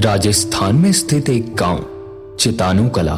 राजस्थान 0.00 0.76
में 0.76 0.90
स्थित 0.92 1.28
एक 1.28 1.54
गाँव, 1.54 1.84
चितानु 2.40 2.88
कला। 2.88 3.14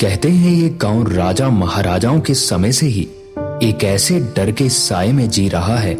कहते 0.00 0.28
हैं 0.28 0.52
ये 0.52 0.68
गाँव 0.82 1.12
राजा 1.12 1.48
महाराजाओं 1.48 2.20
के 2.20 2.34
समय 2.34 2.72
से 2.72 2.86
ही 2.86 3.02
एक 3.62 3.84
ऐसे 3.84 4.18
डर 4.36 4.52
के 4.52 4.68
साय 4.68 5.12
में 5.12 5.28
जी 5.30 5.48
रहा 5.48 5.76
है, 5.76 5.96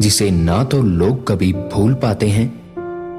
जिसे 0.00 0.30
ना 0.30 0.62
तो 0.64 0.82
लोग 0.82 1.26
कभी 1.28 1.52
भूल 1.52 1.94
पाते 1.94 2.28
हैं 2.28 2.48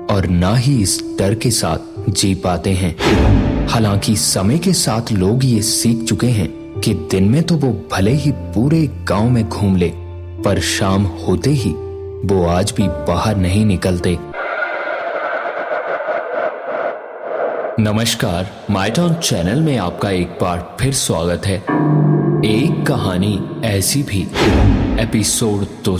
और 0.07 0.27
ना 0.27 0.55
ही 0.55 0.81
इस 0.81 0.99
डर 1.19 1.35
के 1.35 1.51
साथ 1.51 2.11
जी 2.11 2.33
पाते 2.35 2.73
हैं। 2.73 2.95
हालाँकि 3.67 4.15
समय 4.17 4.57
के 4.57 4.73
साथ 4.73 5.11
लोग 5.11 5.45
ये 5.45 5.61
सीख 5.61 6.03
चुके 6.03 6.27
हैं 6.27 6.49
कि 6.79 6.93
दिन 7.11 7.29
में 7.29 7.43
तो 7.43 7.55
वो 7.55 7.71
भले 7.91 8.11
ही 8.11 8.31
पूरे 8.31 8.87
गाँव 9.07 9.29
में 9.29 9.47
घूम 9.49 9.77
ले, 9.77 9.91
पर 10.45 10.59
शाम 10.59 11.03
होते 11.27 11.49
ही 11.49 11.71
वो 12.25 12.45
आज 12.47 12.73
भी 12.77 12.87
बाहर 12.87 13.37
नहीं 13.37 13.65
निकलते। 13.65 14.17
नमस्कार, 17.79 18.51
माइटॉन 18.69 19.13
चैनल 19.13 19.61
में 19.61 19.77
आपका 19.77 20.09
एक 20.09 20.27
बार 20.27 20.77
फिर 20.79 20.93
स्वागत 20.93 21.45
है। 21.45 21.57
एक 22.45 22.85
कहानी 22.87 23.61
ऐसी 23.63 24.03
भी, 24.03 24.27
एपिसोड 25.03 25.65
दो 25.85 25.97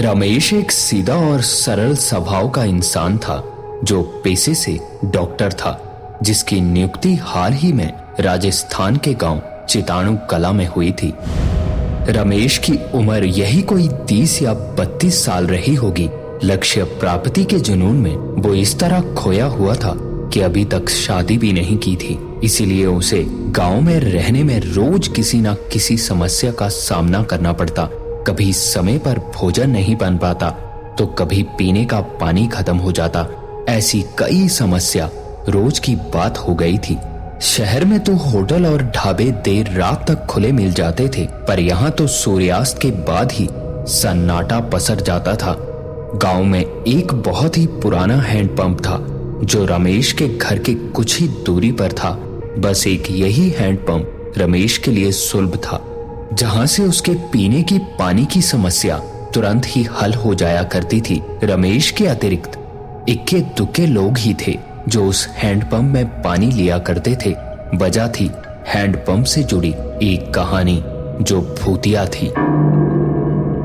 रमेश 0.00 0.52
एक 0.52 0.72
सीधा 0.72 1.14
और 1.14 1.40
सरल 1.40 1.94
स्वभाव 1.94 2.48
का 2.48 2.64
इंसान 2.64 3.18
था, 3.18 3.54
जो 3.84 4.02
पेशे 4.02 4.54
से 4.54 4.80
डॉक्टर 5.04 5.52
था, 5.52 5.82
जिसकी 6.22 6.60
नियुक्ति 6.60 7.14
हाल 7.14 7.52
ही 7.52 7.72
में 7.72 7.92
राजस्थान 8.20 8.96
के 8.96 9.14
गाँव 9.14 9.42
चिताणु 9.68 10.18
कला 10.30 10.52
में 10.52 10.66
हुई 10.66 10.92
थी। 10.92 11.14
रमेश 12.10 12.56
की 12.58 12.72
उम्र 12.94 13.24
यही 13.24 13.60
कोई 13.62 13.88
तीस 14.08 14.40
या 14.42 14.52
बत्तीस 14.78 15.24
साल 15.24 15.46
रही 15.46 15.74
होगी। 15.74 16.08
लक्ष्य 16.44 16.84
प्राप्ति 17.00 17.44
के 17.44 17.58
जुनून 17.58 17.96
में 17.96 18.14
वो 18.42 18.54
इस 18.54 18.78
तरह 18.80 19.14
खोया 19.14 19.46
हुआ 19.46 19.74
था 19.74 19.92
कि 20.32 20.40
अभी 20.40 20.64
तक 20.64 20.88
शादी 20.88 21.36
भी 21.38 21.52
नहीं 21.52 21.76
की 21.76 21.94
थी। 21.96 22.18
इसीलिए 22.44 22.86
उसे 22.86 23.24
गाँव 23.28 23.80
में 23.80 23.98
रहने 24.00 24.42
में 24.44 24.58
रोज 24.60 25.08
किसी 25.08 25.40
न 25.40 25.54
किसी 25.72 25.96
समस्या 25.98 26.52
का 26.52 26.68
सामना 26.68 27.22
करना 27.22 27.52
पड़ता। 27.52 27.88
कभी 28.26 28.52
समय 28.52 28.98
पर 28.98 29.18
भोजन 29.36 29.70
नहीं 29.70 29.96
बन 29.96 30.16
पाता 30.18 30.50
तो 30.98 31.06
कभी 31.08 31.42
पीने 31.58 31.84
का 31.84 32.00
पानी 32.20 32.46
खत्म 32.46 32.76
हो 32.76 32.92
जाता। 32.92 33.26
ऐसी 33.68 34.02
कई 34.18 34.48
समस्या 34.48 35.10
रोज 35.48 35.78
की 35.78 35.94
बात 36.14 36.38
हो 36.38 36.54
गई 36.54 36.78
थी। 36.78 36.96
शहर 37.40 37.84
में 37.84 37.98
तो 38.00 38.12
होटल 38.12 38.66
और 38.66 38.82
ढाबे 38.96 39.24
देर 39.44 39.70
रात 39.70 40.06
तक 40.10 40.24
खुले 40.26 40.50
मिल 40.52 40.72
जाते 40.72 41.08
थे, 41.08 41.26
पर 41.48 41.60
यहाँ 41.60 41.90
तो 41.90 42.06
सूर्यास्त 42.06 42.80
के 42.82 42.90
बाद 43.08 43.32
ही 43.32 43.48
सन्नाटा 43.92 44.58
पसर 44.70 45.00
जाता 45.00 45.34
था। 45.34 45.54
गाँव 46.22 46.44
में 46.44 46.60
एक 46.60 47.14
बहुत 47.22 47.58
ही 47.58 47.66
पुराना 47.82 48.16
हैंडपंप 48.16 48.80
था, 48.80 48.98
जो 49.44 49.64
रमेश 49.64 50.12
के 50.12 50.28
घर 50.28 50.58
के 50.58 50.74
कुछ 50.74 51.18
ही 51.20 51.28
दूरी 51.46 51.72
पर 51.72 51.92
था। 51.92 52.10
बस 52.58 52.86
एक 52.86 53.10
यही 53.10 53.48
हैंडपंप 53.50 54.34
रमेश 54.38 54.78
के 54.78 54.90
लिए 54.90 55.12
सुलभ 55.12 55.56
था, 55.56 55.80
जहाँ 56.32 56.66
से 56.66 56.82
उसके 56.82 57.14
पीने 57.32 57.62
की 57.62 57.78
पानी 57.98 58.24
की 58.26 58.42
समस्या 58.42 58.98
तुरंत 59.34 59.66
ही 59.66 59.82
हल 59.92 60.14
हो 60.14 60.34
जाया 60.34 60.62
करती 60.64 61.00
थी, 61.00 61.22
रमेश 61.44 61.90
के 61.90 62.06
अतिरिक्त। 62.06 62.58
इक्के 63.08 63.40
दुक्के 63.56 63.86
लोग 63.86 64.18
ही 64.18 64.34
थे। 64.34 64.58
जो 64.88 65.04
उस 65.04 65.26
हैंडपंप 65.28 65.92
में 65.94 66.22
पानी 66.22 66.46
लिया 66.46 66.78
करते 66.78 67.14
थे, 67.16 67.30
वजह 67.76 68.08
थी 68.10 68.30
हैंडपंप 68.68 69.24
से 69.24 69.42
जुड़ी 69.42 69.74
एक 70.02 70.32
कहानी 70.34 70.82
जो 71.22 71.40
भूतिया 71.56 72.04
थी। 72.06 72.32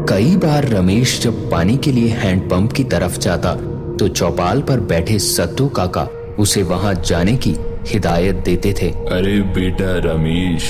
कई 0.10 0.36
बार 0.36 0.68
रमेश 0.68 1.20
जब 1.22 1.50
पानी 1.52 1.78
के 1.78 1.92
लिए 1.92 2.10
हैंडपंप 2.14 2.72
की 2.72 2.84
तरफ़ 2.84 3.18
जाता 3.18 3.54
तो 3.98 4.08
चौपाल 4.08 4.62
पर 4.62 4.80
बैठे 4.80 5.20
सत्तू 5.20 5.68
काका 5.70 6.08
उसे 6.40 6.64
वहाँ 6.64 6.94
जाने 7.02 7.36
की 7.38 7.56
हिदायत 7.88 8.36
देते 8.36 8.74
थे। 8.74 8.90
अरे 8.90 9.40
बेटा 9.56 9.92
रमेश, 10.06 10.64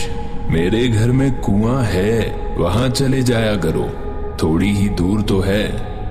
मेरे 0.50 0.88
घर 0.88 1.12
में 1.12 1.31
कुआँ 1.40 1.81
है, 1.84 2.20
वहाँ 2.58 2.90
चले 2.90 3.22
जाया 3.24 3.56
करो। 3.56 3.90
थोड़ी 4.44 4.74
ही 4.74 4.90
दूर 4.91 5.22
तो 5.22 5.40
है, 5.41 5.66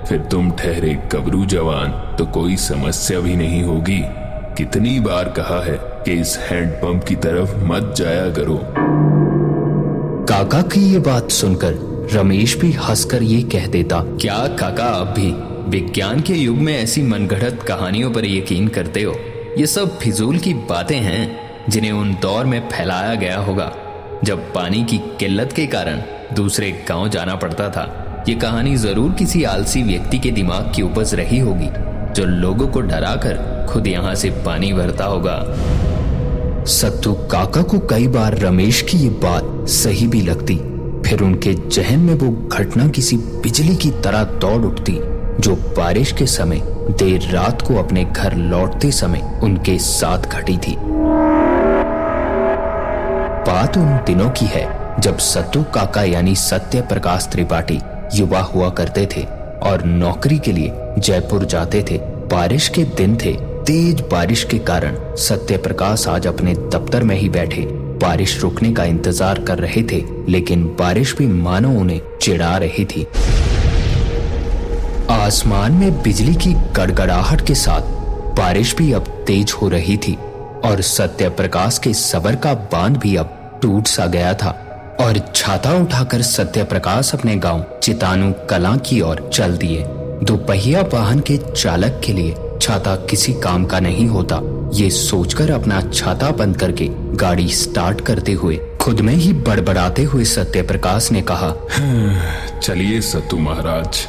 फिर 0.05 0.19
तुम 0.31 0.51
ठहरे 0.51 0.93
कबरू 1.11 1.45
जवान 1.45 1.91
तो 2.17 2.25
कोई 2.25 2.55
समस्या 2.57 3.19
भी 3.19 3.35
नहीं 3.35 3.63
होगी। 3.63 4.01
कितनी 4.57 4.99
बार 4.99 5.29
कहा 5.29 5.59
है 5.63 5.77
कि 6.05 6.13
इस 6.13 6.37
हैंडपंप 6.39 7.03
की 7.03 7.15
तरफ़ 7.15 7.55
मत 7.65 7.93
जाया 7.97 8.29
करो। 8.33 8.57
काका 10.29 10.61
की 10.61 10.81
ये 10.81 10.99
बात 10.99 11.31
सुनकर 11.31 11.73
रमेश 12.13 12.55
भी 12.57 12.71
हंसकर 12.71 13.23
ये 13.23 13.41
कह 13.43 13.65
देता 13.67 14.01
क्या 14.21 14.35
काका 14.59 14.85
आप 14.85 15.07
भी 15.07 15.31
विज्ञान 15.69 16.21
के 16.21 16.33
युग 16.33 16.57
में 16.57 16.73
ऐसी 16.77 17.01
मनगढ़ंत 17.01 17.63
कहानियों 17.63 18.11
पर 18.11 18.25
यकीन 18.25 18.67
करते 18.67 19.03
हो? 19.03 19.15
ये 19.57 19.65
सब 19.67 19.97
फिजूल 19.99 20.37
की 20.37 20.53
बातें 20.69 20.97
हैं 20.97 21.39
जिन्हें 21.69 21.91
उन 21.91 22.13
दौर 22.21 22.45
में 22.45 22.59
फैलाया 22.69 23.15
गया 23.15 23.37
होगा 23.37 23.71
जब 24.23 24.53
पानी 24.53 24.83
की 24.83 24.97
किल्लत 25.19 25.53
के 25.55 25.65
कारण 25.67 26.01
दूसरे 26.35 26.71
गाँव 26.89 27.09
जाना 27.09 27.35
पड़ता 27.35 27.69
था। 27.69 27.85
ये 28.29 28.35
कहानी 28.35 28.75
ज़रूर 28.75 29.11
किसी 29.13 29.43
आलसी 29.43 29.83
व्यक्ति 29.83 30.19
के 30.19 30.31
दिमाग 30.31 30.71
की 30.75 30.81
उपज 30.81 31.15
रही 31.15 31.39
होगी 31.39 31.69
जो 32.13 32.25
लोगों 32.25 32.67
को 32.67 32.81
डराकर 32.81 33.52
खुद 33.65 33.87
यहाँ 33.87 34.15
से 34.15 34.29
पानी 34.45 34.73
भरता 34.73 35.05
होगा। 35.05 35.43
सत्तू 36.65 37.13
काका 37.31 37.61
को 37.61 37.79
कई 37.79 38.07
बार 38.07 38.37
रमेश 38.37 38.81
की 38.81 38.97
ये 38.97 39.09
बात 39.23 39.67
सही 39.69 40.07
भी 40.07 40.21
लगती। 40.21 40.55
फिर 41.05 41.21
उनके 41.21 41.53
जहन 41.53 41.99
में 41.99 42.13
वो 42.13 42.31
घटना 42.49 42.87
किसी 42.87 43.17
बिजली 43.17 43.75
की 43.75 43.89
तरह 44.03 44.23
दौड़ 44.23 44.61
उठती, 44.65 44.93
जो 45.39 45.55
बारिश 45.77 46.11
के 46.11 46.25
समय, 46.25 46.61
देर 46.99 47.29
रात 47.31 47.61
को 47.61 47.75
अपने 47.75 48.03
घर 48.05 48.35
लौटते 48.35 48.91
समय 48.91 49.39
उनके 49.43 49.77
साथ 49.79 50.29
घटी 50.29 50.57
थी। 50.57 50.75
बात 53.45 53.77
उन 53.77 53.99
दिनों 54.07 54.29
की 54.29 54.45
है, 54.45 54.65
जब 54.99 55.17
सत्तू 55.17 55.63
काका 55.63 56.03
यानी 56.03 56.35
सत्य 56.35 56.81
प्रकाश 56.81 57.27
त्रिपाठी 57.31 57.79
युवा 58.15 58.39
हुआ 58.39 58.69
करते 58.69 59.07
थे 59.15 59.23
और 59.63 59.83
नौकरी 59.83 60.37
के 60.39 60.51
लिए 60.51 60.73
जयपुर 60.99 61.45
जाते 61.45 61.85
थे। 61.91 61.97
बारिश 62.31 62.67
के 62.69 62.83
दिन 62.97 63.17
थे 63.25 63.33
तेज 63.65 64.01
बारिश 64.01 64.43
के 64.43 64.57
कारण 64.59 64.95
सत्य 65.17 65.57
प्रकाश 65.57 66.07
आज 66.07 66.25
अपने 66.27 66.53
दफ्तर 66.53 67.03
में 67.03 67.15
ही 67.15 67.29
बैठे। 67.29 67.61
बारिश 68.01 68.37
रुकने 68.41 68.71
का 68.73 68.83
इंतज़ार 68.83 69.39
कर 69.39 69.59
रहे 69.59 69.83
थे, 69.83 70.03
लेकिन 70.29 70.65
बारिश 70.79 71.15
भी 71.17 71.27
मानो 71.27 71.69
उन्हें 71.79 72.01
चिढ़ा 72.21 72.57
रही 72.57 72.85
थी। 72.85 73.05
आसमान 75.11 75.71
में 75.71 76.01
बिजली 76.01 76.35
की 76.35 76.53
गड़गड़ाहट 76.75 77.45
के 77.47 77.55
साथ 77.55 77.81
बारिश 78.37 78.75
भी 78.75 78.91
अब 78.93 79.07
तेज 79.27 79.51
हो 79.51 79.69
रही 79.69 79.97
थी, 79.97 80.17
और 80.65 80.81
सत्य 80.81 81.29
प्रकाश 81.31 81.77
के 81.77 81.93
सबर 81.93 82.35
का 82.35 82.53
बाँध 82.73 82.97
भी 82.97 83.15
अब 83.15 83.59
टूट 83.61 83.87
सा 83.87 84.07
गया 84.07 84.33
था, 84.33 84.49
और 84.99 85.19
छाता 85.35 85.73
उठाकर 85.73 86.21
सत्य 86.21 86.63
प्रकाश 86.63 87.13
अपने 87.13 87.35
गाँव 87.37 87.65
चितानु 87.83 88.33
कला 88.49 88.75
की 88.77 89.01
ओर 89.01 89.29
चल 89.33 89.57
दिए। 89.57 89.85
दोपहिया 90.23 90.81
वाहन 90.93 91.19
के 91.19 91.37
चालक 91.37 92.01
के 92.05 92.13
लिए 92.13 92.35
छाता 92.63 92.95
किसी 93.09 93.33
काम 93.33 93.65
का 93.65 93.79
नहीं 93.79 94.07
होता। 94.07 94.39
ये 94.73 94.89
सोचकर 94.89 95.49
अपना 95.51 95.81
छाता 95.83 96.29
बंद 96.31 96.57
करके 96.57 96.87
गाड़ी 97.17 97.47
स्टार्ट 97.51 98.01
करते 98.01 98.33
हुए 98.33 98.59
खुद 98.81 99.01
में 99.01 99.13
ही 99.13 99.33
बड़बड़ाते 99.33 100.03
हुए 100.03 100.23
सत्य 100.25 100.61
प्रकाश 100.61 101.11
ने 101.11 101.21
कहा 101.21 101.53
चलिए 102.59 103.01
सत्तू 103.01 103.37
महाराज 103.39 104.05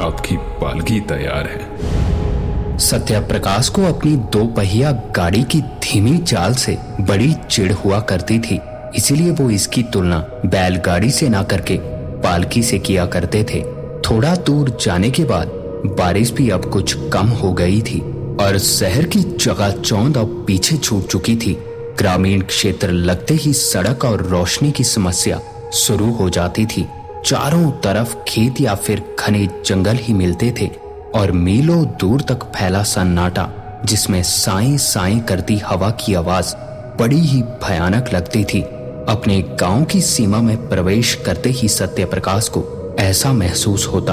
आपकी 0.00 0.36
पालकी 0.60 1.00
तैयार 1.08 1.46
है। 1.46 2.78
सत्य 2.80 3.20
प्रकाश 3.20 3.68
को 3.68 3.84
अपनी 3.84 4.16
दो 4.32 4.44
पहिया 4.46 4.92
गाड़ी 5.16 5.42
की 5.44 5.60
धीमी 5.82 6.18
चाल 6.18 6.54
से 6.56 6.78
बड़ी 7.00 7.32
चिड़ 7.50 7.72
हुआ 7.72 8.00
करती 8.10 8.38
थी। 8.40 8.60
इसीलिए 8.96 9.30
वो 9.32 9.50
इसकी 9.50 9.82
तुलना 9.82 10.18
बैलगाड़ी 10.46 11.10
से 11.10 11.28
ना 11.28 11.42
करके 11.44 11.78
पालकी 12.22 12.62
से 12.62 12.78
किया 12.78 13.06
करते 13.06 13.44
थे। 13.44 13.62
थोड़ा 14.02 14.34
दूर 14.36 14.76
जाने 14.80 15.10
के 15.10 15.24
बाद 15.24 15.62
बारिश 15.86 16.30
भी 16.30 16.50
अब 16.50 16.64
कुछ 16.64 16.94
कम 17.12 17.26
हो 17.26 17.52
गई 17.52 17.82
थी 17.82 18.00
और 18.40 18.58
शहर 18.58 19.04
की 19.04 19.20
जगह 19.20 19.70
चौंद 19.70 20.18
अब 20.18 20.44
पीछे 20.46 20.76
छूट 20.76 21.06
चुकी 21.06 21.36
थी। 21.36 21.52
ग्रामीण 21.98 22.40
क्षेत्र 22.40 22.90
लगते 22.90 23.34
ही 23.34 23.52
सड़क 23.52 24.04
और 24.04 24.22
रोशनी 24.22 24.72
की 24.72 24.84
समस्या 24.84 25.40
शुरू 25.72 26.10
हो 26.12 26.30
जाती 26.30 26.66
थी। 26.66 26.86
चारों 27.26 27.70
तरफ़ 27.70 28.16
खेत 28.28 28.60
या 28.60 28.74
फिर 28.74 29.16
घने 29.20 29.48
जंगल 29.66 29.96
ही 29.96 30.14
मिलते 30.14 30.54
थे 30.60 30.70
और 31.14 31.32
मीलों 31.32 31.84
दूर 31.84 32.20
तक 32.20 32.44
फैला 32.44 32.82
सन्नाटा 32.82 33.50
जिसमें 33.84 34.22
साई 34.22 34.78
साई 34.78 35.18
करती 35.18 35.56
हवा 35.56 35.90
की 35.90 36.14
आवाज़ 36.14 36.54
बड़ी 36.98 37.20
ही 37.20 37.42
भयानक 37.42 38.12
लगती 38.14 38.44
थी। 38.44 38.60
अपने 39.08 39.42
गाँव 39.60 39.84
की 39.84 40.00
सीमा 40.00 40.40
में 40.40 40.68
प्रवेश 40.68 41.14
करते 41.14 41.50
ही 41.50 41.68
सत्य 41.68 42.04
प्रकाश 42.04 42.48
को 42.48 42.96
ऐसा 42.98 43.32
महसूस 43.32 43.86
होता 43.86 44.12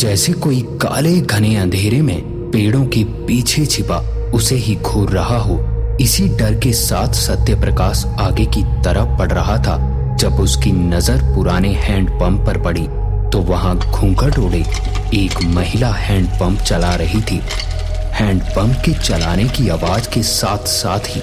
जैसे 0.00 0.32
कोई 0.32 0.60
काले 0.82 1.20
घने 1.20 1.54
अंधेरे 1.56 2.00
में 2.02 2.50
पेड़ों 2.50 2.84
के 2.86 3.02
पीछे 3.26 3.64
छिपा 3.66 3.96
उसे 4.34 4.54
ही 4.56 4.76
घूर 4.76 5.10
रहा 5.10 5.36
हो, 5.38 5.58
इसी 6.00 6.28
डर 6.36 6.54
के 6.60 6.72
साथ 6.72 7.14
सत्य 7.14 7.54
प्रकाश 7.60 8.04
आगे 8.20 8.46
की 8.46 8.62
तरफ़ 8.84 9.18
बढ़ 9.18 9.32
रहा 9.32 9.56
था। 9.58 9.76
जब 10.16 10.40
उसकी 10.40 10.72
नज़र 10.72 11.22
पुराने 11.34 11.72
हैंड 11.74 12.10
पंप 12.10 12.46
पर 12.46 12.62
पड़ी 12.62 12.86
तो 13.30 13.42
वहाँ 13.42 13.76
घूंघट 13.80 14.38
ओढ़े 14.38 14.64
एक 15.14 15.42
महिला 15.46 15.92
हैंडपंप 15.94 16.60
चला 16.60 16.94
रही 16.94 17.20
थी। 17.22 17.40
हैंडपंप 18.14 18.82
के 18.84 18.94
चलाने 19.02 19.48
की 19.48 19.68
आवाज़ 19.68 20.08
के 20.08 20.22
साथ 20.22 20.66
साथ 20.68 21.14
ही 21.16 21.22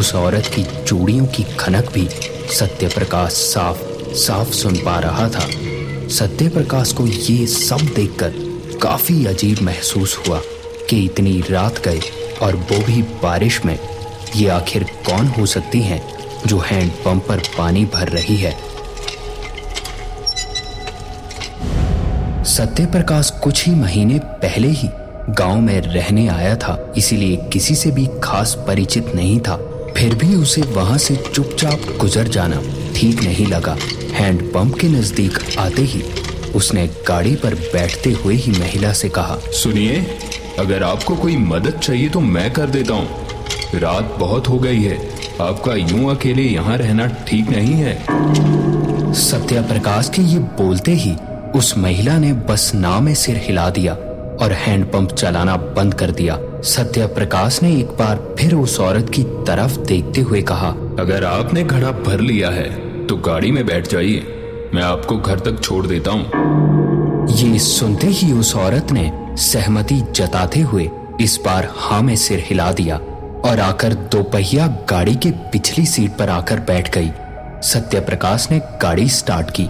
उस 0.00 0.14
औरत 0.16 0.52
की 0.56 0.66
चूड़ियों 0.84 1.26
की 1.26 1.46
खनक 1.58 1.92
भी 1.94 2.08
सत्यप्रकाश 2.58 3.32
साफ़ 3.46 3.82
साफ़ 4.18 4.52
सुन 4.52 4.76
पा 4.76 4.98
रहा 4.98 5.28
था। 5.28 5.48
सत्यप्रकाश 6.10 6.92
को 6.92 7.06
ये 7.06 7.46
सब 7.46 7.80
देखकर 7.96 8.32
काफ़ी 8.82 9.26
अजीब 9.26 9.60
महसूस 9.62 10.16
हुआ 10.18 10.40
कि 10.90 11.04
इतनी 11.04 11.40
रात 11.50 11.78
गए 11.84 12.00
और 12.42 12.56
वो 12.56 12.78
भी 12.86 13.02
बारिश 13.22 13.64
में। 13.64 13.78
ये 14.36 14.48
आखिर 14.48 14.84
कौन 15.06 15.26
हो 15.26 15.46
सकती 15.46 15.80
हैं 15.80 16.02
जो 16.46 16.58
हैंडपंप 16.58 17.26
पर 17.28 17.42
पानी 17.58 17.84
भर 17.84 18.08
रही 18.08 18.36
है? 18.36 18.52
सत्य 22.44 22.86
प्रकाश 22.86 23.30
कुछ 23.30 23.66
ही 23.66 23.74
महीने 23.74 24.18
पहले 24.18 24.68
ही 24.68 24.88
गाँव 25.30 25.60
में 25.60 25.80
रहने 25.80 26.28
आया 26.28 26.56
था, 26.56 26.92
इसीलिए 26.96 27.36
किसी 27.52 27.74
से 27.74 27.90
भी 27.90 28.08
खास 28.24 28.54
परिचित 28.66 29.14
नहीं 29.14 29.40
था। 29.40 29.69
फिर 30.00 30.14
भी 30.14 30.34
उसे 30.34 30.62
वहाँ 30.62 30.96
से 30.98 31.14
चुपचाप 31.16 31.80
गुजर 32.00 32.28
जाना 32.28 32.60
ठीक 32.96 33.22
नहीं 33.22 33.46
लगा। 33.46 33.76
हैंडपंप 34.12 34.74
के 34.74 34.88
नज़दीक 34.88 35.38
आते 35.58 35.82
ही 35.82 36.02
उसने 36.56 36.86
गाड़ी 37.08 37.34
पर 37.34 37.54
बैठते 37.54 38.10
हुए 38.12 38.34
ही 38.34 38.52
महिला 38.52 38.92
से 38.92 39.08
कहा 39.08 39.36
सुनिए 39.52 40.00
अगर 40.58 40.82
आपको 40.82 41.16
कोई 41.16 41.36
मदद 41.36 41.78
चाहिए 41.78 42.08
तो 42.08 42.20
मैं 42.20 42.50
कर 42.52 42.70
देता 42.70 42.94
हूँ। 42.94 43.78
रात 43.80 44.16
बहुत 44.20 44.48
हो 44.48 44.58
गई 44.58 44.82
है। 44.82 44.98
आपका 45.40 45.74
यूँ 45.74 46.10
अकेले 46.16 46.42
यहाँ 46.42 46.76
रहना 46.78 47.06
ठीक 47.28 47.50
नहीं 47.50 47.74
है। 47.74 49.12
सत्या 49.20 49.62
प्रकाश 49.62 50.10
के 50.16 50.22
ये 50.22 50.38
बोलते 50.58 50.94
ही 50.94 51.16
उस 51.58 51.76
महिला 51.78 52.18
ने 52.18 52.32
बस 52.50 52.70
नाव 52.74 53.00
में 53.00 53.14
सिर 53.14 53.36
हिला 53.36 53.70
दिया 53.70 53.94
और 54.42 54.52
हैंडपंप 54.66 55.12
चलाना 55.12 55.56
बंद 55.56 55.94
कर 55.94 56.10
दिया। 56.10 56.38
सत्या 56.64 57.06
प्रकाश 57.06 57.62
ने 57.62 57.72
एक 57.76 57.90
बार 57.98 58.16
फिर 58.38 58.54
उस 58.54 58.78
औरत 58.80 59.10
की 59.10 59.22
तरफ़ 59.46 59.76
देखते 59.78 60.20
हुए 60.20 60.42
कहा 60.42 60.68
अगर 60.98 61.24
आपने 61.24 61.62
घड़ा 61.64 61.90
भर 61.90 62.20
लिया 62.20 62.50
है 62.50 62.68
तो 63.06 63.16
गाड़ी 63.16 63.50
में 63.50 63.64
बैठ 63.66 63.88
जाइए। 63.88 64.70
मैं 64.74 64.82
आपको 64.82 65.16
घर 65.18 65.38
तक 65.38 65.60
छोड़ 65.62 65.86
देता 65.86 66.10
हूँ। 66.10 67.28
ये 67.30 67.58
सुनते 67.58 68.06
ही 68.06 68.32
उस 68.32 68.54
औरत 68.56 68.92
ने 68.92 69.10
सहमति 69.36 70.00
जताते 70.10 70.60
हुए 70.60 70.88
इस 71.20 71.38
बार 71.44 71.68
हाँ 71.76 72.02
में 72.02 72.14
सिर 72.16 72.44
हिला 72.46 72.70
दिया 72.72 72.96
और 73.44 73.60
आकर 73.60 73.94
दोपहिया 74.12 74.66
गाड़ी 74.90 75.14
के 75.14 75.30
पिछली 75.30 75.86
सीट 75.86 76.10
पर 76.10 76.28
आकर 76.28 76.60
बैठ 76.60 76.94
गई। 76.94 77.10
सत्य 77.62 78.00
प्रकाश 78.00 78.48
ने 78.50 78.58
गाड़ी 78.82 79.08
स्टार्ट 79.08 79.50
की 79.50 79.66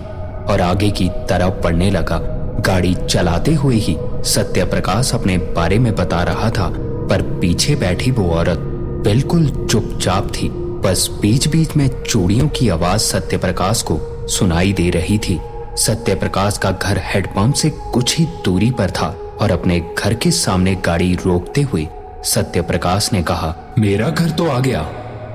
और 0.53 0.61
आगे 0.61 0.91
की 0.91 1.09
तरफ़ 1.09 1.63
बढ़ने 1.63 1.91
लगा। 1.91 2.19
गाड़ी 2.61 2.95
चलाते 3.01 3.55
हुए 3.55 3.77
ही 3.77 3.97
सत्य 4.25 4.65
प्रकाश 4.65 5.15
अपने 5.15 5.37
बारे 5.57 5.79
में 5.79 5.95
बता 5.97 6.23
रहा 6.23 6.51
था, 6.51 6.69
पर 7.11 7.23
पीछे 7.41 7.75
बैठी 7.75 8.11
वो 8.11 8.31
औरत 8.31 8.59
बिल्कुल 9.05 9.47
चुपचाप 9.67 10.29
थी। 10.33 10.49
बस 10.85 11.09
बीच 11.21 11.49
बीच 11.49 11.77
में 11.77 11.89
चूड़ियों 12.03 12.49
की 12.49 12.69
आवाज़ 12.69 13.01
सत्य 13.03 13.37
प्रकाश 13.37 13.83
को 13.83 13.99
सुनाई 14.29 14.73
दे 14.73 14.89
रही 14.91 15.19
थी। 15.19 15.41
सत्य 15.77 16.15
प्रकाश 16.15 16.59
का 16.59 16.71
घर 16.73 17.01
हेडपंप 17.05 17.55
से 17.55 17.71
कुछ 17.93 18.19
ही 18.19 18.27
दूरी 18.45 18.71
पर 18.71 18.91
था 18.91 19.15
और 19.41 19.51
अपने 19.51 19.81
घर 19.99 20.15
के 20.15 20.31
सामने 20.31 20.75
गाड़ी 20.85 21.13
रोकते 21.25 21.63
हुए 21.63 21.87
सत्य 22.25 22.63
प्रकाश 22.63 23.13
ने 23.13 23.23
कहा, 23.23 23.55
मेरा 23.79 24.09
घर 24.09 24.31
तो 24.31 24.49
आ 24.49 24.59
गया। 24.59 24.81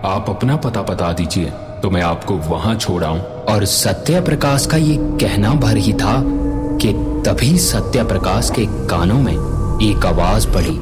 आप 0.05 0.29
अपना 0.29 0.55
पता 0.57 0.81
बता 0.83 1.11
दीजिए 1.13 1.51
तो 1.81 1.89
मैं 1.89 2.01
आपको 2.01 2.33
वहाँ 2.45 2.75
छोड़ाऊं 2.75 3.19
और 3.53 3.65
सत्य 3.65 4.21
प्रकाश 4.21 4.65
का 4.65 4.77
ये 4.77 4.97
कहना 5.21 5.53
भर 5.55 5.77
ही 5.77 5.93
था 5.93 6.21
कि 6.77 6.93
तभी 7.25 7.57
सत्य 7.57 8.03
प्रकाश 8.03 8.49
के 8.55 8.65
कानों 8.87 9.17
में 9.19 9.33
एक 9.83 10.05
आवाज़ 10.05 10.47
पड़ी। 10.47 10.73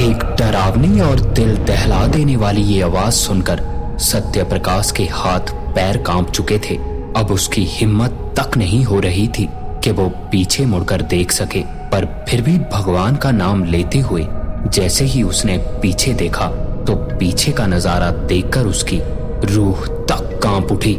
एक 0.00 0.22
डरावनी 0.38 1.00
और 1.00 1.20
दिल 1.30 1.56
दहला 1.66 2.06
देने 2.06 2.36
वाली 2.36 2.62
ये 2.64 2.80
आवाज़ 2.82 3.14
सुनकर 3.14 3.62
सत्य 4.02 4.44
प्रकाश 4.44 4.90
के 4.90 5.04
हाथ 5.12 5.52
पैर 5.74 5.96
काँप 6.02 6.30
चुके 6.30 6.58
थे। 6.60 6.76
अब 7.16 7.30
उसकी 7.32 7.64
हिम्मत 7.70 8.34
तक 8.38 8.56
नहीं 8.56 8.84
हो 8.84 9.00
रही 9.00 9.26
थी 9.28 9.48
कि 9.84 9.90
वो 9.90 10.08
पीछे 10.32 10.66
मुड़कर 10.66 11.02
देख 11.10 11.32
सके, 11.32 11.62
पर 11.62 12.06
फिर 12.28 12.42
भी 12.42 12.58
भगवान 12.72 13.16
का 13.16 13.30
नाम 13.32 13.64
लेते 13.64 13.98
हुए 14.00 14.26
जैसे 14.68 15.04
ही 15.04 15.22
उसने 15.22 15.58
पीछे 15.82 16.14
देखा 16.14 16.48
तो 16.86 16.94
पीछे 17.18 17.52
का 17.52 17.66
नज़ारा 17.66 18.10
देखकर 18.10 18.66
उसकी 18.66 19.00
रूह 19.46 19.86
तक 20.10 20.38
काँप 20.42 20.72
उठी। 20.72 20.94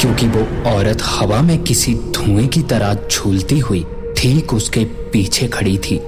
क्योंकि 0.00 0.26
वो 0.26 0.70
औरत 0.70 1.02
हवा 1.02 1.42
में 1.42 1.58
किसी 1.58 1.94
धुएँ 1.94 2.46
की 2.46 2.62
तरह 2.62 2.94
झूलती 2.94 3.58
हुई 3.58 3.84
ठीक 4.16 4.54
उसके 4.54 4.84
पीछे 5.12 5.48
खड़ी 5.48 5.78
थी। 5.78 6.00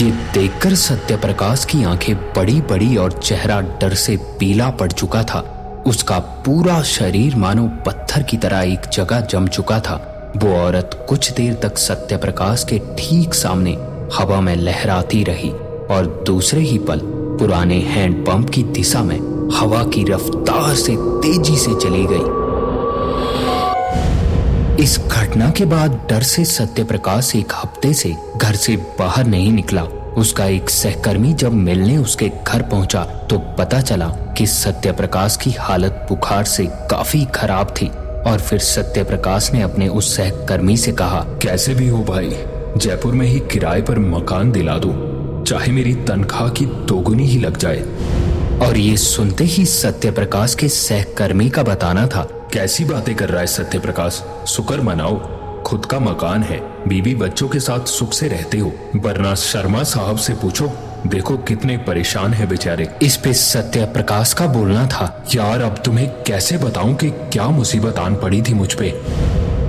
ये 0.00 0.10
देखकर 0.34 0.74
सत्यप्रकाश 0.74 1.64
की 1.64 1.82
आँखें 1.84 2.14
बड़ी 2.16 2.60
बड़ी 2.60 2.96
और 2.96 3.12
चेहरा 3.12 3.60
डर 3.60 3.94
से 3.94 4.16
पीला 4.16 4.70
पड़ 4.70 4.92
चुका 4.92 5.22
था। 5.22 5.40
उसका 5.86 6.18
पूरा 6.18 6.82
शरीर 6.82 7.36
मानो 7.36 7.66
पत्थर 7.86 8.22
की 8.22 8.36
तरह 8.36 8.60
एक 8.62 8.88
जगह 8.92 9.20
जम 9.20 9.46
चुका 9.46 9.80
था। 9.80 10.08
वो 10.36 10.54
औरत 10.56 11.06
कुछ 11.08 11.30
देर 11.32 11.54
तक 11.54 11.78
सत्यप्रकाश 11.78 12.64
के 12.64 12.78
ठीक 12.98 13.34
सामने 13.34 13.72
हवा 14.14 14.40
में 14.40 14.54
लहराती 14.56 15.24
रही 15.24 15.50
और 15.94 16.22
दूसरे 16.26 16.60
ही 16.60 16.78
पल 16.78 17.00
पुराने 17.38 17.78
हैंडपंप 17.80 18.50
की 18.50 18.62
दिशा 18.62 19.02
में 19.02 19.18
हवा 19.54 19.82
की 19.84 20.02
रफ्तार 20.04 20.74
से 20.74 20.96
तेज़ी 21.22 21.56
से 21.56 21.74
चली 21.74 22.06
गई। 22.10 22.26
इस 24.82 24.98
घटना 25.00 25.50
के 25.50 25.64
बाद 25.64 25.90
डर 26.10 26.22
से 26.22 26.44
सत्यप्रकाश 26.44 27.34
एक 27.36 27.52
हफ़्ते 27.54 27.92
से 27.94 28.14
घर 28.36 28.54
से 28.56 28.76
बाहर 28.98 29.26
नहीं 29.26 29.52
निकला। 29.52 29.82
उसका 30.18 30.46
एक 30.46 30.70
सहकर्मी 30.70 31.32
जब 31.34 31.52
मिलने 31.52 31.96
उसके 31.96 32.30
घर 32.46 32.62
पहुँचा 32.62 33.04
तो 33.30 33.38
पता 33.58 33.80
चला 33.80 34.08
कि 34.38 34.46
सत्यप्रकाश 34.46 35.36
की 35.36 35.50
हालत 35.50 36.06
बुखार 36.08 36.44
से 36.44 36.66
काफ़ी 36.90 37.24
खराब 37.34 37.74
थी। 37.80 37.90
और 38.26 38.40
फिर 38.40 38.58
सत्यप्रकाश 38.58 39.52
ने 39.52 39.62
अपने 39.62 39.88
उस 39.88 40.16
सहकर्मी 40.16 40.76
से 40.76 40.92
कहा, 40.92 41.20
कैसे 41.42 41.74
भी 41.74 41.88
हो 41.88 42.02
भाई, 42.04 42.30
जयपुर 42.76 43.12
में 43.12 43.26
ही 43.26 43.38
किराए 43.52 43.82
पर 43.82 43.98
मकान 43.98 44.52
दिला 44.52 44.78
दो। 44.78 44.92
चाहे 45.44 45.72
मेरी 45.72 45.94
तनख्वाह 46.04 46.48
की 46.48 46.64
दोगुनी 46.88 47.26
ही 47.26 47.38
लग 47.38 47.56
जाए। 47.56 47.82
और 48.62 48.78
ये 48.78 48.96
सुनते 48.96 49.44
ही 49.44 49.66
सत्यप्रकाश 49.66 50.54
के 50.54 50.68
सहकर्मी 50.68 51.50
का 51.50 51.62
बताना 51.62 52.06
था, 52.06 52.48
कैसी 52.52 52.84
बातें 52.84 53.14
कर 53.14 53.28
रहा 53.28 53.40
है 53.40 53.46
सत्य 53.46 53.78
प्रकाश 53.78 54.22
शुक्र 54.48 54.80
मनाओ। 54.80 55.16
खुद 55.62 55.86
का 55.86 55.98
मकान 55.98 56.42
है। 56.42 56.88
बीबी 56.88 57.14
बच्चों 57.14 57.48
के 57.48 57.60
साथ 57.60 57.80
सुख 57.80 58.12
से 58.12 58.28
रहते 58.28 58.58
हो। 58.58 58.72
वरना 58.96 59.34
शर्मा 59.34 59.82
साहब 59.82 60.16
से 60.16 60.32
पूछो। 60.32 60.72
देखो 61.06 61.36
कितने 61.36 61.76
परेशान 61.76 62.34
है 62.34 62.46
बेचारे। 62.46 62.88
इस 63.02 63.16
पे 63.16 63.32
सत्य 63.32 63.84
प्रकाश 63.84 64.32
का 64.32 64.46
बोलना 64.46 64.86
था, 64.86 65.24
यार, 65.34 65.60
अब 65.60 65.82
तुम्हें 65.84 66.08
कैसे 66.08 66.56
बताऊँ 66.56 66.94
कि 66.94 67.10
क्या 67.10 67.48
मुसीबत 67.48 67.98
आन 67.98 68.14
पड़ी 68.14 68.42
थी 68.42 68.54
मुझ 68.54 68.74
पे? 68.74 69.02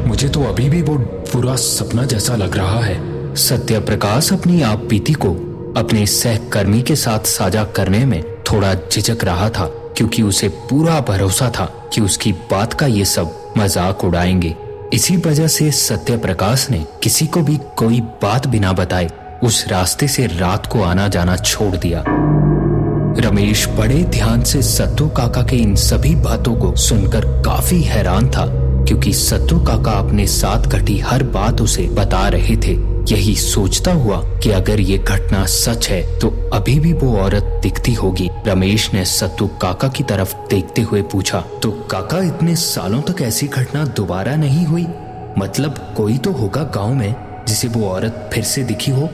मुझे 0.08 0.30
तो 0.30 0.44
अभी 0.44 0.70
भी 0.70 0.82
वो 0.82 0.98
पूरा 1.34 1.56
सपना 1.56 2.06
जैसा 2.06 2.36
लग 2.36 2.58
रहा 2.58 2.80
है। 2.80 3.36
सत्य 3.36 3.80
प्रकाश 3.80 4.34
अपनी 4.34 4.62
आप 4.62 4.84
बीती 4.84 5.14
को 5.14 5.53
अपने 5.77 6.06
सहकर्मी 6.06 6.82
के 6.82 6.96
साथ 6.96 7.20
साझा 7.20 7.63
करने 7.63 8.06
में 8.06 8.24
थोड़ा 8.44 8.74
झिझक 8.74 9.24
रहा 9.24 9.50
था, 9.50 9.65
क्योंकि 9.98 10.22
उसे 10.22 10.48
पूरा 10.70 11.00
भरोसा 11.00 11.50
था 11.50 11.65
कि 11.94 12.01
उसकी 12.01 12.32
बात 12.51 12.74
का 12.74 12.86
ये 12.88 13.06
सब 13.06 13.53
मज़ाक 13.58 14.03
उड़ाएँगे। 14.03 14.56
इसी 14.94 15.18
वजह 15.18 15.48
से 15.48 15.72
सत्य 15.72 16.18
प्रकाश 16.18 16.70
ने 16.70 16.86
किसी 17.03 17.27
को 17.27 17.42
भी 17.42 17.58
कोई 17.77 18.00
बात 18.22 18.48
बिना 18.48 18.74
बताए 18.74 19.10
उस 19.44 19.68
रास्ते 19.68 20.08
से 20.08 20.27
रात 20.27 20.68
को 20.68 20.82
आना 20.82 21.08
जाना 21.08 21.38
छोड़ 21.38 21.75
दिया। 21.75 22.03
रमेश 23.20 23.68
बड़े 23.70 24.03
ध्यान 24.03 24.44
से 24.44 24.62
सत्तू 24.62 25.08
काका 25.08 25.42
के 25.42 25.56
इन 25.56 25.75
सभी 25.75 26.15
बातों 26.15 26.56
को 26.56 26.75
सुनकर 26.75 27.25
काफ़ी 27.42 27.82
हैरान 27.82 28.30
था, 28.30 28.46
क्योंकि 28.86 29.13
सत्तू 29.13 29.60
काका 29.60 29.92
अपने 29.92 30.27
साथ 30.27 30.68
घटी 30.70 31.00
हर 31.00 31.24
बात 31.24 31.62
उसे 31.62 31.88
बता 31.88 32.27
रहे 32.27 32.56
थे। 32.58 32.93
यही 33.10 33.36
सोचता 33.36 33.92
हुआ 33.94 34.18
कि 34.40 34.52
अगर 34.52 34.80
ये 34.80 34.98
घटना 34.98 35.46
सच 35.46 35.88
है 35.90 36.02
तो 36.20 36.30
अभी 36.54 36.80
भी 36.80 36.94
वो 36.94 37.18
औरत 37.18 37.60
दिखती 37.64 37.94
होगी। 37.94 38.30
रमेश 38.48 38.90
ने 38.94 39.04
सत्तू 39.06 39.48
काका 39.62 39.88
की 39.88 40.04
तरफ़ 40.04 40.36
देखते 40.50 40.82
हुए 40.82 41.02
पूछा 41.12 41.40
तो 41.64 41.72
काका, 41.92 42.20
इतने 42.20 42.56
सालों 42.56 43.02
तक 43.02 43.22
ऐसी 43.22 43.48
घटना 43.48 43.84
दोबारा 43.98 44.36
नहीं 44.36 44.66
हुई? 44.66 44.86
मतलब 45.38 45.94
कोई 45.98 46.18
तो 46.18 46.32
होगा 46.32 46.64
गाँव 46.76 46.94
में, 46.94 47.16
जिसे 47.48 47.68
वो 47.68 47.88
औरत 47.90 48.30
फिर 48.34 48.44
से 48.44 48.64
दिखी 48.64 48.92
हो? 48.92 49.08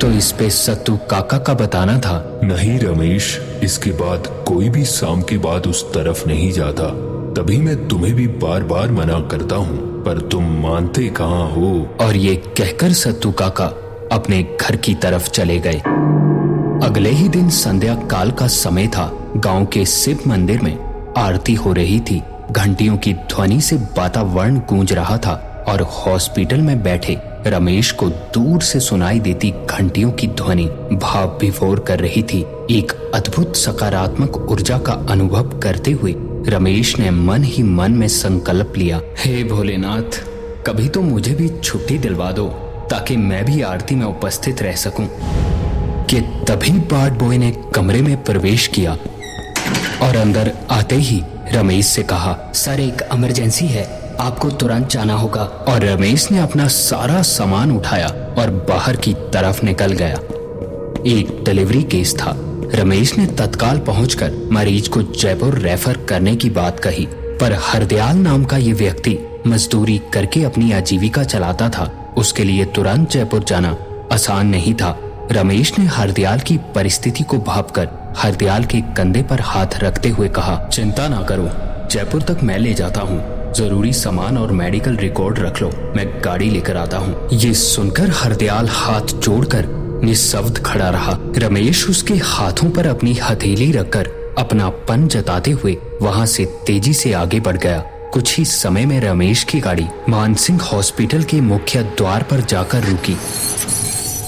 तो 0.00 0.10
इस 0.10 0.30
पे 0.32 0.50
सत्तू 0.50 0.96
काका 1.10 1.38
का 1.38 1.54
बताना 1.54 1.98
था। 1.98 2.40
नहीं 2.44 2.78
रमेश, 2.78 3.38
इसके 3.62 3.90
बाद 3.92 4.26
कोई 4.48 4.68
भी 4.68 4.84
शाम 4.84 5.22
के 5.22 5.38
बाद 5.38 5.66
उस 5.66 5.84
तरफ़ 5.84 6.26
नहीं 6.28 6.50
जाता। 6.52 6.88
तभी 7.34 7.56
मैं 7.56 7.76
तुम्हें 7.88 8.14
भी 8.14 8.26
बार 8.26 8.64
बार 8.64 8.90
मना 8.90 9.20
करता 9.30 9.56
हूँ। 9.56 9.91
पर 10.04 10.20
तुम 10.20 10.44
मानते 10.44 11.08
कहाँ 11.08 11.48
हो? 11.50 11.96
और 12.00 12.16
ये 12.16 12.36
कहकर 12.36 12.92
सत्तू 12.92 13.32
काका 13.32 13.66
अपने 14.12 14.56
घर 14.60 14.76
की 14.76 14.94
तरफ़ 14.94 15.30
चले 15.30 15.58
गए। 15.58 15.78
अगले 16.86 17.10
ही 17.10 17.28
दिन 17.28 17.50
संध्या 17.50 17.94
काल 17.94 18.30
का 18.30 18.46
समय 18.46 18.86
था। 18.86 19.32
गाँव 19.36 19.66
के 19.66 19.84
शिव 19.84 20.18
मंदिर 20.26 20.60
में 20.60 20.78
आरती 21.18 21.54
हो 21.54 21.72
रही 21.72 22.00
थी। 22.00 22.22
घंटियों 22.50 22.96
की 22.96 23.12
ध्वनि 23.14 23.60
से 23.60 23.76
वातावरण 23.76 24.58
गूंज 24.58 24.92
रहा 24.92 25.16
था 25.16 25.64
और 25.68 25.82
हॉस्पिटल 25.82 26.60
में 26.60 26.82
बैठे 26.82 27.16
रमेश 27.46 27.90
को 27.90 28.08
दूर 28.08 28.62
से 28.62 28.80
सुनाई 28.80 29.20
देती 29.20 29.54
घंटियों 29.70 30.10
की 30.12 30.26
ध्वनि। 30.26 30.64
भाव 30.92 31.38
विभोर 31.40 31.80
कर 31.80 31.98
रही 31.98 32.22
थी। 32.22 32.40
एक 32.70 33.10
अद्भुत 33.14 33.56
सकारात्मक 33.56 34.36
ऊर्जा 34.50 34.78
का 34.78 34.92
अनुभव 34.92 35.58
करते 35.58 35.90
हुए 35.90 36.12
रमेश 36.48 36.98
ने 36.98 37.10
मन 37.10 37.44
ही 37.44 37.62
मन 37.62 37.92
में 37.92 38.08
संकल्प 38.08 38.72
लिया, 38.76 39.00
हे 39.18 39.44
भोलेनाथ, 39.44 40.24
कभी 40.66 40.88
तो 40.88 41.02
मुझे 41.02 41.34
भी 41.34 41.50
छुट्टी 41.64 41.98
दिलवा 41.98 42.32
दो, 42.32 42.46
ताकि 42.90 43.16
मैं 43.16 43.44
भी 43.44 43.62
आरती 43.62 43.94
में 43.94 44.06
उपस्थित 44.06 44.62
रह 44.62 44.72
सकूँ। 44.72 45.08
कि 46.06 46.20
तभी 46.20 46.72
बार्ड 46.72 47.14
बॉय 47.14 47.38
ने 47.38 47.56
कमरे 47.74 48.02
में 48.02 48.24
प्रवेश 48.24 48.66
किया 48.66 48.92
और 50.02 50.16
अंदर 50.16 50.52
आते 50.70 50.96
ही 50.96 51.22
रमेश 51.52 51.86
से 51.86 52.02
कहा, 52.02 52.38
सर, 52.54 52.80
एक 52.80 53.08
इमरजेंसी 53.14 53.66
है, 53.66 54.16
आपको 54.20 54.50
तुरंत 54.50 54.88
जाना 54.88 55.14
होगा। 55.14 55.42
और 55.42 55.84
रमेश 55.84 56.30
ने 56.30 56.38
अपना 56.38 56.68
सारा 56.68 57.22
सामान 57.22 57.72
उठाया 57.72 58.08
और 58.38 58.66
बाहर 58.68 58.96
की 58.96 59.14
तरफ़ 59.14 59.64
निकल 59.64 59.92
गया। 59.92 60.16
एक 61.06 61.42
डिलीवरी 61.44 61.82
केस 61.82 62.14
था। 62.16 62.51
रमेश 62.64 63.16
ने 63.18 63.26
तत्काल 63.28 63.78
पहुंचकर 63.78 64.32
मरीज़ 64.52 64.88
को 64.90 65.02
जयपुर 65.02 65.58
रेफर 65.58 65.96
करने 66.08 66.34
की 66.36 66.50
बात 66.50 66.80
कही, 66.80 67.06
पर 67.40 67.52
हरदयाल 67.62 68.16
नाम 68.16 68.44
का 68.44 68.56
ये 68.56 68.72
व्यक्ति 68.72 69.18
मजदूरी 69.46 70.00
करके 70.12 70.42
अपनी 70.44 70.70
आजीविका 70.72 71.24
चलाता 71.24 71.68
था। 71.68 71.90
उसके 72.16 72.44
लिए 72.44 72.64
तुरंत 72.64 73.10
जयपुर 73.10 73.44
जाना 73.44 73.76
आसान 74.12 74.46
नहीं 74.46 74.74
था। 74.74 74.96
रमेश 75.32 75.78
ने 75.78 75.84
हरदयाल 75.86 76.40
की 76.40 76.58
परिस्थिति 76.74 77.24
को 77.24 77.38
भापकर 77.40 77.88
हरदयाल 78.18 78.64
के 78.64 78.80
कंधे 78.96 79.22
पर 79.22 79.40
हाथ 79.40 79.78
रखते 79.82 80.08
हुए 80.08 80.28
कहा, 80.28 80.56
चिंता 80.68 81.08
ना 81.08 81.22
करो, 81.22 81.50
जयपुर 81.90 82.22
तक 82.22 82.42
मैं 82.42 82.58
ले 82.58 82.74
जाता 82.74 83.00
हूँ। 83.00 83.52
ज़रूरी 83.52 83.92
सामान 83.92 84.38
और 84.38 84.52
मेडिकल 84.52 84.96
रिकॉर्ड 84.96 85.38
रख 85.38 85.62
लो, 85.62 85.70
मैं 85.96 86.06
गाड़ी 86.24 86.50
लेकर 86.50 86.76
आता 86.76 86.98
हूँ। 86.98 87.28
ये 87.32 87.52
सुनकर 87.54 88.10
हरदयाल 88.14 88.68
हाथ 88.70 89.14
जोड़कर 89.18 89.66
निशब्द 90.02 90.58
खड़ा 90.58 90.88
रहा। 90.90 91.18
रमेश 91.36 91.88
उसके 91.90 92.14
हाथों 92.14 92.70
पर 92.70 92.86
अपनी 92.86 93.14
हथेली 93.14 93.70
रखकर 93.72 94.10
अपना 94.38 94.68
पन 94.88 95.06
जताते 95.08 95.50
हुए 95.50 95.76
वहाँ 96.02 96.26
से 96.26 96.44
तेज़ी 96.66 96.92
से 96.94 97.12
आगे 97.12 97.40
बढ़ 97.40 97.56
गया। 97.56 97.78
कुछ 98.12 98.36
ही 98.38 98.44
समय 98.44 98.86
में 98.86 99.00
रमेश 99.00 99.44
की 99.44 99.60
गाड़ी 99.60 99.86
मानसिंह 100.08 100.60
हॉस्पिटल 100.62 101.22
के 101.22 101.40
मुख्य 101.40 101.82
द्वार 101.82 102.22
पर 102.22 102.40
जाकर 102.40 102.84
रुकी। 102.84 103.16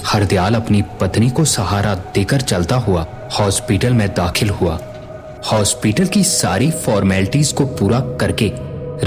हरदयाल 0.05 0.55
अपनी 0.55 0.81
पत्नी 1.01 1.29
को 1.29 1.45
सहारा 1.45 1.93
देकर 2.15 2.41
चलता 2.41 2.75
हुआ 2.75 3.05
हॉस्पिटल 3.39 3.93
में 3.93 4.07
दाखिल 4.09 4.49
हुआ। 4.49 4.79
हॉस्पिटल 5.51 6.05
की 6.05 6.23
सारी 6.23 6.71
फॉर्मेलिटीज 6.85 7.51
को 7.51 7.65
पूरा 7.65 7.99
करके 8.19 8.51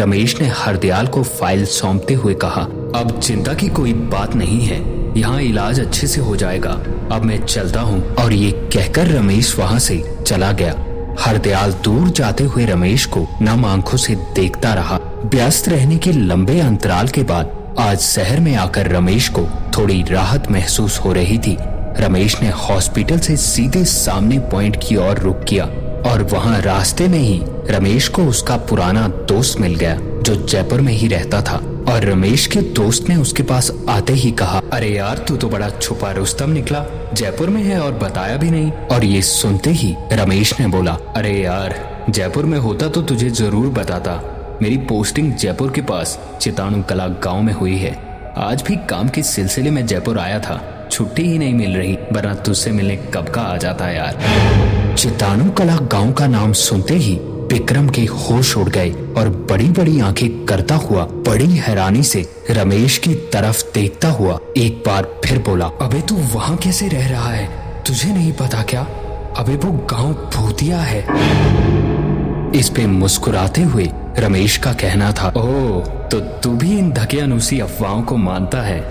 रमेश 0.00 0.40
ने 0.40 0.48
हरदयाल 0.48 1.06
को 1.06 1.22
फ़ाइल 1.22 1.64
सौंपते 1.66 2.14
हुए 2.14 2.34
कहा, 2.34 2.62
अब 3.00 3.20
चिंता 3.22 3.54
की 3.54 3.68
कोई 3.68 3.92
बात 3.92 4.34
नहीं 4.34 4.60
है। 4.60 4.97
यहाँ 5.18 5.40
इलाज 5.42 5.80
अच्छे 5.80 6.06
से 6.06 6.20
हो 6.20 6.36
जाएगा। 6.36 6.70
अब 7.12 7.24
मैं 7.24 7.38
चलता 7.44 7.80
हूँ 7.80 8.14
और 8.14 8.32
ये 8.32 8.50
कहकर 8.74 9.08
रमेश 9.08 9.54
वहाँ 9.58 9.78
से 9.78 10.02
चला 10.26 10.52
गया। 10.52 10.74
हरदयाल 11.20 11.72
दूर 11.84 12.08
जाते 12.08 12.44
हुए 12.44 12.64
रमेश 12.66 13.06
को 13.06 13.26
नम 13.42 13.64
आँखों 13.64 13.96
से 13.96 14.14
देखता 14.34 14.74
रहा। 14.74 14.98
व्यस्त 15.24 15.68
रहने 15.68 15.96
के 15.96 16.12
लंबे 16.12 16.58
अंतराल 16.60 17.08
के 17.08 17.22
बाद 17.22 17.56
आज 17.78 17.98
शहर 17.98 18.40
में 18.40 18.54
आकर 18.56 18.90
रमेश 18.90 19.28
को 19.28 19.46
थोड़ी 19.76 20.02
राहत 20.02 20.50
महसूस 20.50 20.98
हो 20.98 21.12
रही 21.12 21.38
थी। 21.38 21.56
रमेश 22.00 22.40
ने 22.42 22.48
हॉस्पिटल 22.48 23.18
से 23.18 23.36
सीधे 23.36 23.84
सामने 23.84 24.38
पॉइंट 24.50 24.76
की 24.82 24.96
ओर 24.96 25.18
रुक 25.18 25.44
किया 25.48 25.64
और 26.10 26.22
वहाँ 26.32 26.60
रास्ते 26.60 27.08
में 27.08 27.18
ही 27.18 27.40
रमेश 27.70 28.08
को 28.08 28.24
उसका 28.24 28.56
पुराना 28.68 29.06
दोस्त 29.28 29.60
मिल 29.60 29.74
गया, 29.74 29.96
जो 29.96 30.34
जयपुर 30.46 30.80
में 30.80 30.92
ही 30.92 31.08
रहता 31.08 31.42
था। 31.42 31.60
और 31.88 32.04
रमेश 32.04 32.46
के 32.46 32.60
दोस्त 32.60 33.08
ने 33.08 33.16
उसके 33.16 33.42
पास 33.42 33.70
आते 33.88 34.12
ही 34.12 34.30
कहा, 34.30 34.60
अरे 34.72 34.88
यार, 34.88 35.18
तू 35.18 35.36
तो 35.36 35.48
बड़ा 35.48 35.68
छुपा 35.70 36.10
रुस्तम 36.10 36.50
निकला। 36.50 36.84
जयपुर 37.14 37.50
में 37.50 37.62
है 37.62 37.80
और 37.80 37.92
बताया 37.92 38.36
भी 38.36 38.50
नहीं। 38.50 38.72
और 38.72 39.04
ये 39.04 39.22
सुनते 39.22 39.70
ही 39.70 39.94
रमेश 40.12 40.60
ने 40.60 40.66
बोला, 40.66 40.92
अरे 41.16 41.32
यार, 41.32 41.74
जयपुर 42.10 42.44
में 42.44 42.58
होता 42.58 42.88
तो 42.88 43.02
तुझे 43.02 43.30
ज़रूर 43.30 43.68
बताता। 43.68 44.20
मेरी 44.62 44.76
पोस्टिंग 44.76 45.32
जयपुर 45.32 45.70
के 45.70 45.80
पास 45.80 46.18
चिताणु 46.40 46.82
कला 46.82 47.08
गाँव 47.08 47.42
में 47.42 47.52
हुई 47.52 47.76
है। 47.76 47.96
आज 48.36 48.62
भी 48.62 48.76
काम 48.76 49.08
के 49.08 49.22
सिलसिले 49.22 49.70
में 49.70 49.86
जयपुर 49.86 50.18
आया 50.18 50.38
था। 50.40 50.88
छुट्टी 50.92 51.22
ही 51.22 51.38
नहीं 51.38 51.54
मिल 51.54 51.76
रही, 51.76 51.94
वरना 52.12 52.34
तुझसे 52.34 52.70
मिलने 52.70 52.96
कब 52.96 53.28
का 53.28 53.40
आ 53.40 53.56
जाता 53.56 53.88
यार? 53.88 54.96
चिताणु 54.98 55.50
कला 55.50 55.76
गाँव 55.76 56.12
का 56.12 56.26
नाम 56.26 56.52
सुनते 56.52 56.94
ही 56.94 57.18
विक्रम 57.52 57.88
के 57.88 58.02
होश 58.02 58.56
उड़ 58.56 58.68
गए 58.68 58.90
और 58.90 59.28
बड़ी 59.50 59.68
बड़ी 59.68 60.00
आँखें 60.00 60.46
करता 60.46 60.74
हुआ, 60.74 61.04
बड़ी 61.04 61.50
हैरानी 61.56 62.02
से 62.02 62.30
रमेश 62.50 62.98
की 62.98 63.14
तरफ़ 63.14 63.64
देखता 63.74 64.10
हुआ 64.10 64.38
एक 64.56 64.82
बार 64.86 65.02
फिर 65.24 65.38
बोला, 65.38 65.66
अबे 65.66 66.00
तू 66.00 66.14
वहाँ 66.14 66.56
कैसे 66.56 66.88
रह 66.88 67.08
रहा 67.08 67.28
है? 67.28 67.48
तुझे 67.86 68.12
नहीं 68.12 68.32
पता 68.32 68.62
क्या? 68.62 68.80
अबे 69.36 69.56
वो 69.56 69.72
गाँव 69.72 70.30
भूतिया 70.36 70.78
है। 70.78 71.00
इस 72.60 72.68
पे 72.68 72.86
मुस्कुराते 72.86 73.62
हुए 73.62 73.88
रमेश 74.18 74.56
का 74.56 74.72
कहना 74.72 75.12
था 75.12 75.28
ओ 75.28 75.80
तो 76.08 76.20
तू 76.20 76.50
भी 76.50 76.78
इन 76.78 76.90
धके 76.90 77.20
अनुसी 77.20 77.60
अफवाहों 77.60 78.02
को 78.02 78.16
मानता 78.16 78.60
है? 78.60 78.90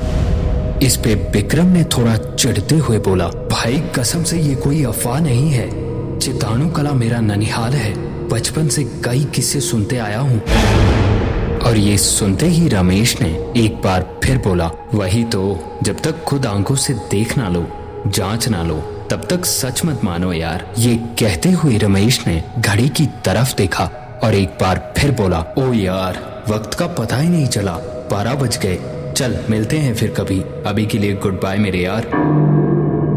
इस 0.84 0.98
पे 0.98 1.16
विक्रम 1.16 1.66
ने 1.66 1.84
थोड़ा 1.84 2.18
चिढ़ते 2.18 2.76
हुए 2.76 2.98
बोला, 3.00 3.28
भाई, 3.28 3.84
कसम 3.96 4.24
से 4.24 4.40
ये 4.40 4.56
कोई 4.56 4.84
अफवाह 4.84 5.20
नहीं 5.20 5.50
है। 5.50 5.70
चिताणु 6.20 6.70
कला 6.70 6.92
मेरा 6.92 7.20
ननिहाल 7.20 7.72
है। 7.72 8.16
बचपन 8.29 8.67
से 8.67 8.84
कई 9.05 9.24
किस्से 9.25 9.60
सुनते 9.60 9.98
आया 9.98 10.19
हूँ। 10.19 10.41
और 11.60 11.77
ये 11.77 11.98
सुनते 11.98 12.46
ही 12.46 12.67
रमेश 12.67 13.15
ने 13.22 13.29
एक 13.57 13.81
बार 13.81 14.19
फिर 14.24 14.38
बोला, 14.38 14.72
वही 14.93 15.24
तो 15.24 15.60
जब 15.84 16.00
तक 16.00 16.24
खुद 16.24 16.46
आँखों 16.46 16.75
से 16.75 16.93
देख 16.93 17.38
ना 17.38 17.50
लो, 17.50 17.65
जाँच 18.07 18.48
ना 18.50 18.63
लो, 18.63 18.77
तब 19.12 19.27
तक 19.29 19.46
सच 19.46 19.86
मत 19.86 20.03
मानो 20.03 20.34
यार। 20.34 20.74
ये 20.77 20.96
कहते 21.19 21.51
हुए 21.51 21.77
रमेश 21.77 22.27
ने 22.27 22.43
घड़ी 22.60 22.89
की 22.89 23.05
तरफ़ 23.25 23.55
देखा 23.55 23.89
और 24.24 24.36
एक 24.36 24.57
बार 24.62 24.93
फिर 24.98 25.12
बोला, 25.12 25.46
ओ 25.57 25.74
यार, 25.74 26.46
वक्त 26.50 26.74
का 26.74 26.88
पता 26.88 27.17
ही 27.17 27.29
नहीं 27.29 27.48
चला, 27.48 27.77
बारह 28.12 28.36
बज 28.36 28.57
गए। 28.57 28.79
चल, 29.17 29.39
मिलते 29.50 29.77
हैं 29.77 29.93
फिर 29.96 30.10
कभी। 30.10 30.39
अभी 30.65 30.86
के 30.86 30.98
लिए 30.98 31.13
गुड 31.13 31.41
बाय 31.41 31.57
मेरे 31.57 31.79
यार। 31.79 32.10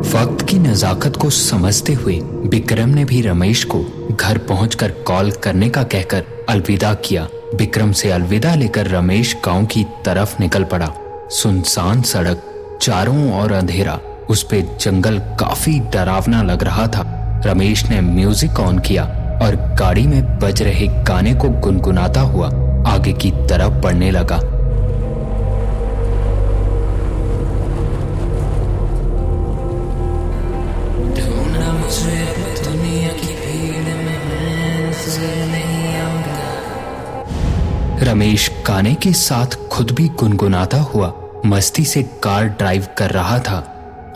वक्त 0.00 0.46
की 0.48 0.58
नजाकत 0.58 1.16
को 1.16 1.30
समझते 1.30 1.92
हुए 1.92 2.14
विक्रम 2.46 2.88
ने 2.88 3.04
भी 3.04 3.20
रमेश 3.22 3.64
को 3.64 3.78
घर 4.20 4.38
पहुंचकर 4.38 4.90
कॉल 4.90 5.30
करने 5.30 5.68
का 5.68 5.82
कहकर 5.82 6.24
अलविदा 6.48 6.94
किया। 6.94 7.26
विक्रम 7.54 7.92
से 7.92 8.10
अलविदा 8.10 8.54
लेकर 8.54 8.86
रमेश 8.86 9.36
गाँव 9.44 9.66
की 9.66 9.84
तरफ़ 10.04 10.36
निकल 10.40 10.64
पड़ा। 10.64 10.92
सुनसान 11.30 12.02
सड़क, 12.02 12.42
चारों 12.82 13.42
ओर 13.42 13.52
अंधेरा, 13.52 13.98
उस 14.30 14.42
पे 14.42 14.62
जंगल 14.80 15.18
काफ़ी 15.18 15.78
डरावना 15.80 16.42
लग 16.42 16.62
रहा 16.62 16.86
था। 16.86 17.02
रमेश 17.46 17.84
ने 17.90 18.00
म्यूज़िक 18.00 18.60
ऑन 18.60 18.78
किया 18.78 19.04
और 19.42 19.56
गाड़ी 19.80 20.06
में 20.06 20.38
बज 20.38 20.62
रहे 20.62 20.86
गाने 20.86 21.34
को 21.34 21.48
गुनगुनाता 21.48 22.20
हुआ 22.20 22.48
आगे 22.86 23.12
की 23.12 23.30
तरफ़ 23.30 23.72
बढ़ने 23.72 24.10
लगा। 24.10 24.40
रमेश 38.10 38.50
गाने 38.66 38.94
के 38.94 39.12
साथ 39.12 39.54
खुद 39.68 39.90
भी 39.90 40.08
गुनगुनाता 40.08 40.78
हुआ 40.82 41.12
मस्ती 41.46 41.84
से 41.84 42.02
कार 42.22 42.44
ड्राइव 42.44 42.86
कर 42.98 43.10
रहा 43.10 43.38
था 43.38 43.58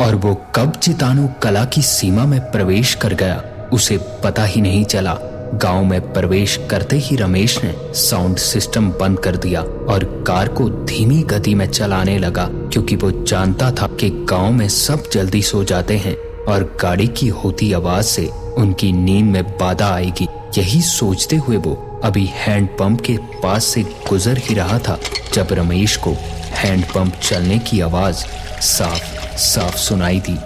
और 0.00 0.14
वो 0.14 0.34
कब 0.54 0.72
चितानु 0.72 1.28
कला 1.42 1.64
की 1.64 1.82
सीमा 1.82 2.24
में 2.24 2.40
प्रवेश 2.50 2.94
कर 2.94 3.14
गया, 3.14 3.68
उसे 3.72 3.98
पता 4.24 4.44
ही 4.44 4.60
नहीं 4.60 4.84
चला। 4.84 5.14
गाँव 5.54 5.84
में 5.84 6.12
प्रवेश 6.12 6.58
करते 6.70 6.96
ही 6.96 7.16
रमेश 7.16 7.58
ने 7.64 7.74
साउंड 7.94 8.36
सिस्टम 8.36 8.90
बंद 8.90 9.18
कर 9.18 9.36
दिया 9.36 9.62
और 9.62 10.04
कार 10.26 10.48
को 10.48 10.68
धीमी 10.68 11.22
गति 11.22 11.54
में 11.54 11.66
चलाने 11.66 12.18
लगा, 12.18 12.48
क्योंकि 12.50 12.96
वो 12.96 13.10
जानता 13.24 13.70
था 13.70 13.86
कि 14.00 14.10
गाँव 14.30 14.52
में 14.52 14.68
सब 14.68 15.10
जल्दी 15.12 15.42
सो 15.42 15.64
जाते 15.64 15.96
हैं 15.96 16.16
और 16.44 16.76
गाड़ी 16.82 17.06
की 17.06 17.28
होती 17.28 17.72
आवाज़ 17.72 18.06
से 18.06 18.26
उनकी 18.58 18.92
नींद 18.92 19.26
में 19.26 19.42
बाधा 19.58 19.94
आएगी। 19.94 20.28
यही 20.58 20.80
सोचते 20.82 21.36
हुए 21.36 21.56
वो 21.56 21.93
अभी 22.04 22.24
हैंडपंप 22.26 23.00
के 23.00 23.16
पास 23.42 23.64
से 23.64 23.82
गुजर 24.08 24.38
ही 24.38 24.54
रहा 24.54 24.78
था, 24.78 24.98
जब 25.32 25.48
रमेश 25.52 25.96
को 25.96 26.10
हैंडपंप 26.54 27.14
चलने 27.14 27.58
की 27.58 27.80
आवाज़ 27.80 28.16
साफ़ 28.62 29.36
साफ़ 29.36 29.76
सुनाई 29.76 30.20
दी। 30.20 30.36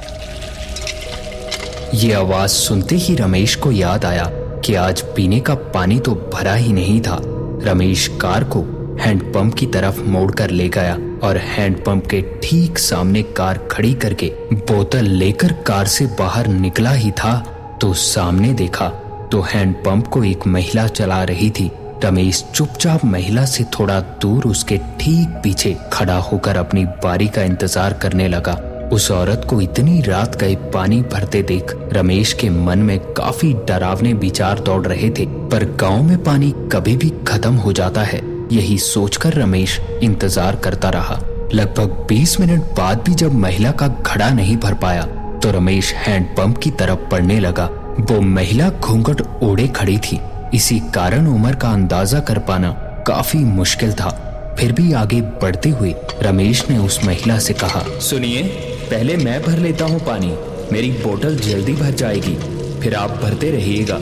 ये 1.98 2.12
आवाज़ 2.12 2.50
सुनते 2.50 2.96
ही 2.96 3.14
रमेश 3.14 3.54
को 3.54 3.72
याद 3.72 4.04
आया 4.04 4.24
कि 4.64 4.74
आज 4.74 5.00
पीने 5.16 5.40
का 5.40 5.54
पानी 5.74 5.98
तो 5.98 6.14
भरा 6.34 6.54
ही 6.54 6.72
नहीं 6.72 7.00
था। 7.00 7.18
रमेश 7.64 8.06
कार 8.20 8.44
को 8.44 8.60
हैंडपंप 9.00 9.54
की 9.54 9.66
तरफ़ 9.66 10.00
मोड़कर 10.00 10.50
ले 10.50 10.68
गया 10.68 10.96
और 11.22 11.36
हैंडपंप 11.36 12.06
के 12.06 12.22
ठीक 12.42 12.78
सामने 12.78 13.22
कार 13.36 13.58
खड़ी 13.70 13.92
करके 13.94 14.32
बोतल 14.52 15.04
लेकर 15.04 15.52
कार 15.66 15.86
से 15.86 16.06
बाहर 16.18 16.46
निकला 16.46 16.92
ही 16.92 17.10
था 17.10 17.36
तो 17.80 17.92
सामने 17.94 18.52
देखा 18.52 18.86
तो 19.32 19.40
हैंडपंप 19.44 20.06
को 20.06 20.22
एक 20.24 20.46
महिला 20.46 20.86
चला 20.88 21.22
रही 21.24 21.50
थी। 21.50 21.70
रमेश 22.04 22.44
चुपचाप 22.54 23.04
महिला 23.04 23.44
से 23.44 23.64
थोड़ा 23.72 23.98
दूर 24.22 24.44
उसके 24.44 24.76
ठीक 25.00 25.28
पीछे 25.42 25.76
खड़ा 25.92 26.16
होकर 26.20 26.56
अपनी 26.56 26.84
बारी 27.04 27.26
का 27.28 27.42
इंतज़ार 27.42 27.92
करने 27.92 28.28
लगा। 28.28 28.52
उस 28.92 29.10
औरत 29.10 29.46
को 29.50 29.60
इतनी 29.60 30.00
रात 30.02 30.36
गए 30.36 30.54
पानी 30.74 31.00
भरते 31.12 31.42
देख 31.42 31.74
रमेश 31.92 32.32
के 32.32 32.50
मन 32.50 32.78
में 32.80 32.98
काफ़ी 33.14 33.52
डरावने 33.68 34.12
विचार 34.14 34.60
दौड़ 34.60 34.86
रहे 34.86 35.10
थे, 35.10 35.26
पर 35.26 35.64
गाँव 35.80 36.02
में 36.02 36.22
पानी 36.24 36.52
कभी 36.72 36.96
भी 36.96 37.12
खत्म 37.28 37.54
हो 37.54 37.72
जाता 37.72 38.02
है, 38.02 38.20
यही 38.52 38.78
सोचकर 38.78 39.34
रमेश 39.34 39.78
इंतज़ार 40.02 40.56
करता 40.56 40.90
रहा। 40.90 41.20
लगभग 41.54 42.06
20 42.08 42.38
मिनट 42.40 42.62
बाद 42.76 43.02
भी 43.02 43.14
जब 43.14 43.34
महिला 43.34 43.70
का 43.72 43.88
घड़ा 43.88 44.30
नहीं 44.30 44.56
भर 44.56 44.74
पाया 44.76 45.02
तो 45.38 45.50
रमेश 45.50 45.92
हैंडपंप 45.96 46.58
की 46.58 46.70
तरफ़ 46.70 47.08
पड़ने 47.10 47.38
लगा। 47.40 47.68
वो 48.00 48.20
महिला 48.20 48.68
घूंघट 48.70 49.22
ओढ़े 49.42 49.66
खड़ी 49.68 49.96
थी। 49.98 50.18
इसी 50.54 50.78
कारण 50.94 51.26
उम्र 51.26 51.54
का 51.54 51.68
अंदाज़ा 51.68 52.20
कर 52.20 52.38
पाना 52.38 52.70
काफ़ी 53.06 53.38
मुश्किल 53.38 53.92
था। 53.92 54.10
फिर 54.58 54.72
भी 54.72 54.92
आगे 54.92 55.20
बढ़ते 55.42 55.70
हुए 55.70 55.94
रमेश 56.22 56.64
ने 56.70 56.78
उस 56.78 57.04
महिला 57.04 57.38
से 57.38 57.54
कहा, 57.54 57.82
सुनिए, 58.00 58.42
पहले 58.90 59.16
मैं 59.16 59.42
भर 59.42 59.58
लेता 59.58 59.84
हूँ 59.84 60.00
पानी। 60.00 60.32
मेरी 60.72 60.90
बोतल 60.90 61.36
जल्दी 61.36 61.72
भर 61.72 61.90
जाएगी। 61.90 62.34
फिर 62.80 62.94
आप 62.94 63.10
भरते 63.22 63.50
रहिएगा। 63.50 63.98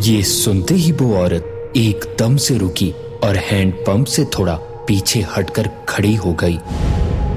ये 0.00 0.22
सुनते 0.22 0.74
ही 0.74 0.92
वो 0.92 1.14
औरत 1.16 1.72
एकदम 1.76 2.36
से 2.36 2.56
रुकी 2.58 2.90
और 3.24 3.36
हैंडपंप 3.36 4.06
से 4.06 4.24
थोड़ा 4.38 4.54
पीछे 4.88 5.24
हटकर 5.36 5.70
खड़ी 5.88 6.14
हो 6.14 6.32
गई। 6.34 6.58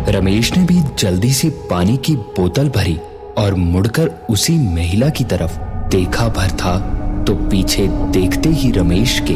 रमेश 0.09 0.51
ने 0.57 0.63
भी 0.63 0.81
जल्दी 0.99 1.33
से 1.33 1.49
पानी 1.69 1.97
की 1.97 2.15
बोतल 2.15 2.69
भरी 2.69 2.97
और 3.37 3.53
मुड़कर 3.53 4.09
उसी 4.29 4.57
महिला 4.73 5.09
की 5.09 5.23
तरफ़ 5.23 5.57
देखा 5.89 6.27
भर 6.27 6.51
था 6.57 6.77
तो 7.23 7.35
पीछे 7.49 7.87
देखते 7.87 8.49
ही 8.49 8.71
रमेश 8.71 9.19
के 9.29 9.35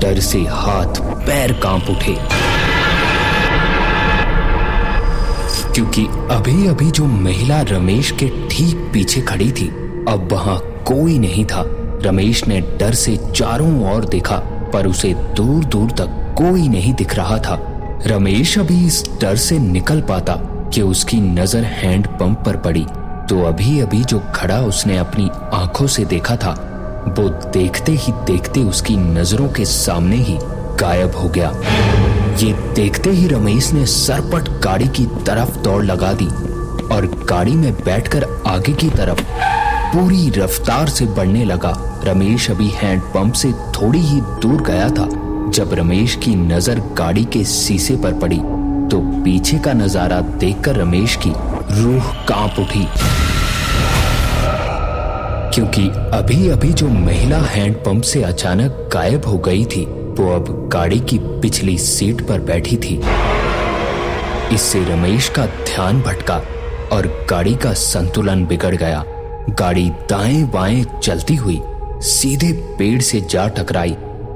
डर 0.00 0.20
से 0.20 0.38
हाथ 0.38 1.00
पैर 1.26 1.52
काँप 1.52 1.90
उठे। 1.90 2.14
क्योंकि 5.74 6.04
अभी 6.30 6.66
अभी 6.66 6.90
जो 6.90 7.04
महिला 7.04 7.60
रमेश 7.62 8.10
के 8.22 8.28
ठीक 8.50 8.90
पीछे 8.92 9.20
खड़ी 9.20 9.50
थी, 9.52 9.68
अब 10.08 10.28
वहाँ 10.32 10.58
कोई 10.86 11.18
नहीं 11.18 11.44
था। 11.44 11.62
रमेश 12.02 12.46
ने 12.48 12.60
डर 12.80 12.94
से 12.94 13.16
चारों 13.34 13.92
ओर 13.92 14.04
देखा, 14.04 14.36
पर 14.72 14.86
उसे 14.86 15.12
दूर 15.36 15.64
दूर 15.64 15.90
तक 15.90 16.34
कोई 16.38 16.68
नहीं 16.68 16.94
दिख 16.94 17.14
रहा 17.14 17.38
था। 17.38 17.58
रमेश 18.06 18.58
अभी 18.58 18.84
इस 18.86 19.04
डर 19.20 19.36
से 19.36 19.58
निकल 19.58 20.00
पाता 20.00 20.36
कि 20.74 20.82
उसकी 20.82 21.20
नज़र 21.20 21.64
हैंड 21.64 22.06
पंप 22.18 22.42
पर 22.46 22.56
पड़ी। 22.56 22.86
तो 23.28 23.42
अभी 23.44 23.78
अभी 23.80 24.02
जो 24.04 24.18
खड़ा 24.34 24.58
उसने 24.62 24.96
अपनी 24.98 25.28
आँखों 25.54 25.86
से 25.86 26.04
देखा 26.04 26.36
था, 26.36 26.50
वो 27.08 27.28
देखते 27.52 27.92
ही 27.94 28.12
देखते 28.26 28.60
उसकी 28.60 28.96
नज़रों 28.96 29.48
के 29.48 29.64
सामने 29.64 30.16
ही 30.16 30.36
गायब 30.80 31.16
हो 31.16 31.28
गया। 31.28 31.50
ये 32.38 32.52
देखते 32.74 33.10
ही 33.10 33.26
रमेश 33.28 33.72
ने 33.72 33.84
सरपट 33.86 34.48
गाड़ी 34.64 34.88
की 34.88 35.04
तरफ़ 35.26 35.58
दौड़ 35.58 35.84
लगा 35.84 36.12
दी 36.12 36.26
और 36.94 37.06
गाड़ी 37.28 37.54
में 37.54 37.72
बैठकर 37.74 38.26
आगे 38.46 38.72
की 38.72 38.88
तरफ़ 38.90 39.22
पूरी 39.92 40.28
रफ्तार 40.30 40.88
से 40.88 41.06
बढ़ने 41.06 41.44
लगा। 41.44 41.72
रमेश 42.04 42.50
अभी 42.50 42.68
हैंड 42.74 43.02
पंप 43.14 43.34
से 43.34 43.52
थोड़ी 43.76 44.00
ही 44.00 44.20
दूर 44.42 44.62
गया 44.62 44.88
था। 44.90 45.08
जब 45.50 45.74
रमेश 45.74 46.14
की 46.14 46.34
नज़र 46.36 46.80
गाड़ी 46.98 47.24
के 47.26 47.44
शीशे 47.46 47.96
पर 47.96 48.18
पड़ी 48.20 48.38
तो 48.88 49.00
पीछे 49.24 49.58
का 49.58 49.72
नज़ारा 49.72 50.20
देखकर 50.20 50.76
रमेश 50.76 51.16
की 51.16 51.30
रूह 51.70 52.12
काँप 52.28 52.58
उठी। 52.58 52.88
क्योंकि 55.54 55.88
अभी 56.12 56.48
अभी 56.48 56.72
जो 56.72 56.88
महिला 56.88 57.38
हैंडपंप 57.38 58.02
से 58.02 58.22
अचानक 58.22 58.90
गायब 58.92 59.24
हो 59.26 59.38
गई 59.38 59.64
थी, 59.64 59.84
वो 59.86 60.34
अब 60.34 60.70
गाड़ी 60.72 61.00
की 61.00 61.18
पिछली 61.18 61.78
सीट 61.78 62.20
पर 62.28 62.40
बैठी 62.40 62.76
थी। 62.76 63.00
इससे 64.54 64.84
रमेश 64.84 65.28
का 65.28 65.46
ध्यान 65.46 66.00
भटका 66.00 66.42
और 66.92 67.26
गाड़ी 67.30 67.54
का 67.54 67.72
संतुलन 67.72 68.46
बिगड़ 68.46 68.76
गया। 68.76 69.04
गाड़ी 69.50 69.90
दाएँ 69.90 70.42
बाएँ 70.44 70.84
चलती 71.02 71.34
हुई 71.34 71.60
सीधे 72.00 72.52
पेड़ 72.78 73.00
से 73.00 73.20
जा 73.20 73.48
टकराई 73.48 73.92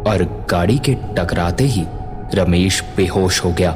और 0.06 0.46
गाड़ी 0.50 0.78
के 0.78 0.94
टकराते 0.94 1.64
ही 1.64 1.84
रमेश 2.34 2.84
बेहोश 2.96 3.44
हो 3.44 3.52
गया। 3.52 3.70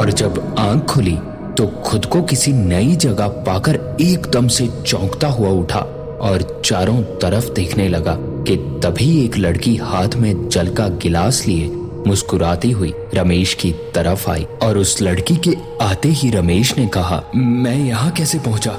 और 0.00 0.12
जब 0.12 0.56
आँख 0.58 0.84
खुली 0.84 1.18
तो 1.58 1.66
खुद 1.66 2.04
को 2.04 2.22
किसी 2.22 2.52
नई 2.52 2.96
जगह 2.96 3.28
पाकर 3.28 3.96
एकदम 4.00 4.48
से 4.48 4.68
चौंकता 4.86 5.28
हुआ 5.28 5.50
उठा 5.50 5.78
और 6.20 6.62
चारों 6.64 7.02
तरफ़ 7.02 7.50
देखने 7.50 7.88
लगा 7.88 8.14
कि 8.18 8.56
तभी 8.56 9.24
एक 9.24 9.38
लड़की 9.38 9.76
हाथ 9.76 10.08
में 10.16 10.48
जल 10.48 10.68
का 10.74 10.88
गिलास 10.88 11.46
लिए 11.46 11.66
मुस्कुराती 12.06 12.70
हुई 12.70 12.94
रमेश 13.14 13.54
की 13.54 13.72
तरफ़ 13.94 14.30
आई 14.30 14.46
और 14.62 14.78
उस 14.78 15.02
लड़की 15.02 15.36
के 15.36 15.56
आते 15.82 16.08
ही 16.08 16.30
रमेश 16.30 16.78
ने 16.78 16.86
कहा, 16.86 17.22
मैं 17.36 17.76
यहाँ 17.76 18.10
कैसे 18.10 18.38
पहुँचा? 18.38 18.78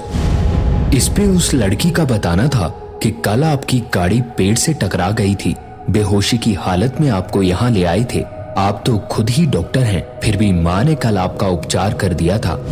इस 0.95 1.07
पे 1.07 1.27
उस 1.27 1.53
लड़की 1.53 1.91
का 1.91 2.05
बताना 2.05 2.47
था 2.47 2.67
कि 3.03 3.11
कल 3.11 3.43
आपकी 3.43 3.83
गाड़ी 3.93 4.21
पेड़ 4.21 4.55
से 4.55 4.73
टकरा 4.73 5.11
गई 5.11 5.35
थी। 5.35 5.55
बेहोशी 5.89 6.37
की 6.37 6.53
हालत 6.53 6.97
में 7.01 7.09
आपको 7.09 7.43
यहाँ 7.43 7.71
ले 7.71 7.83
आए 7.83 8.05
थे। 8.15 8.38
आप 8.57 8.83
तो 8.85 8.97
खुद 8.97 9.29
ही 9.29 9.45
डॉक्टर 9.45 9.79
हैं, 9.79 10.19
फिर 10.19 10.37
भी 10.37 10.51
माँ 10.53 10.83
ने 10.83 10.95
कल 10.95 11.17
आपका 11.17 11.47
उपचार 11.47 11.93
कर 11.93 12.13
दिया 12.13 12.37
था। 12.37 12.65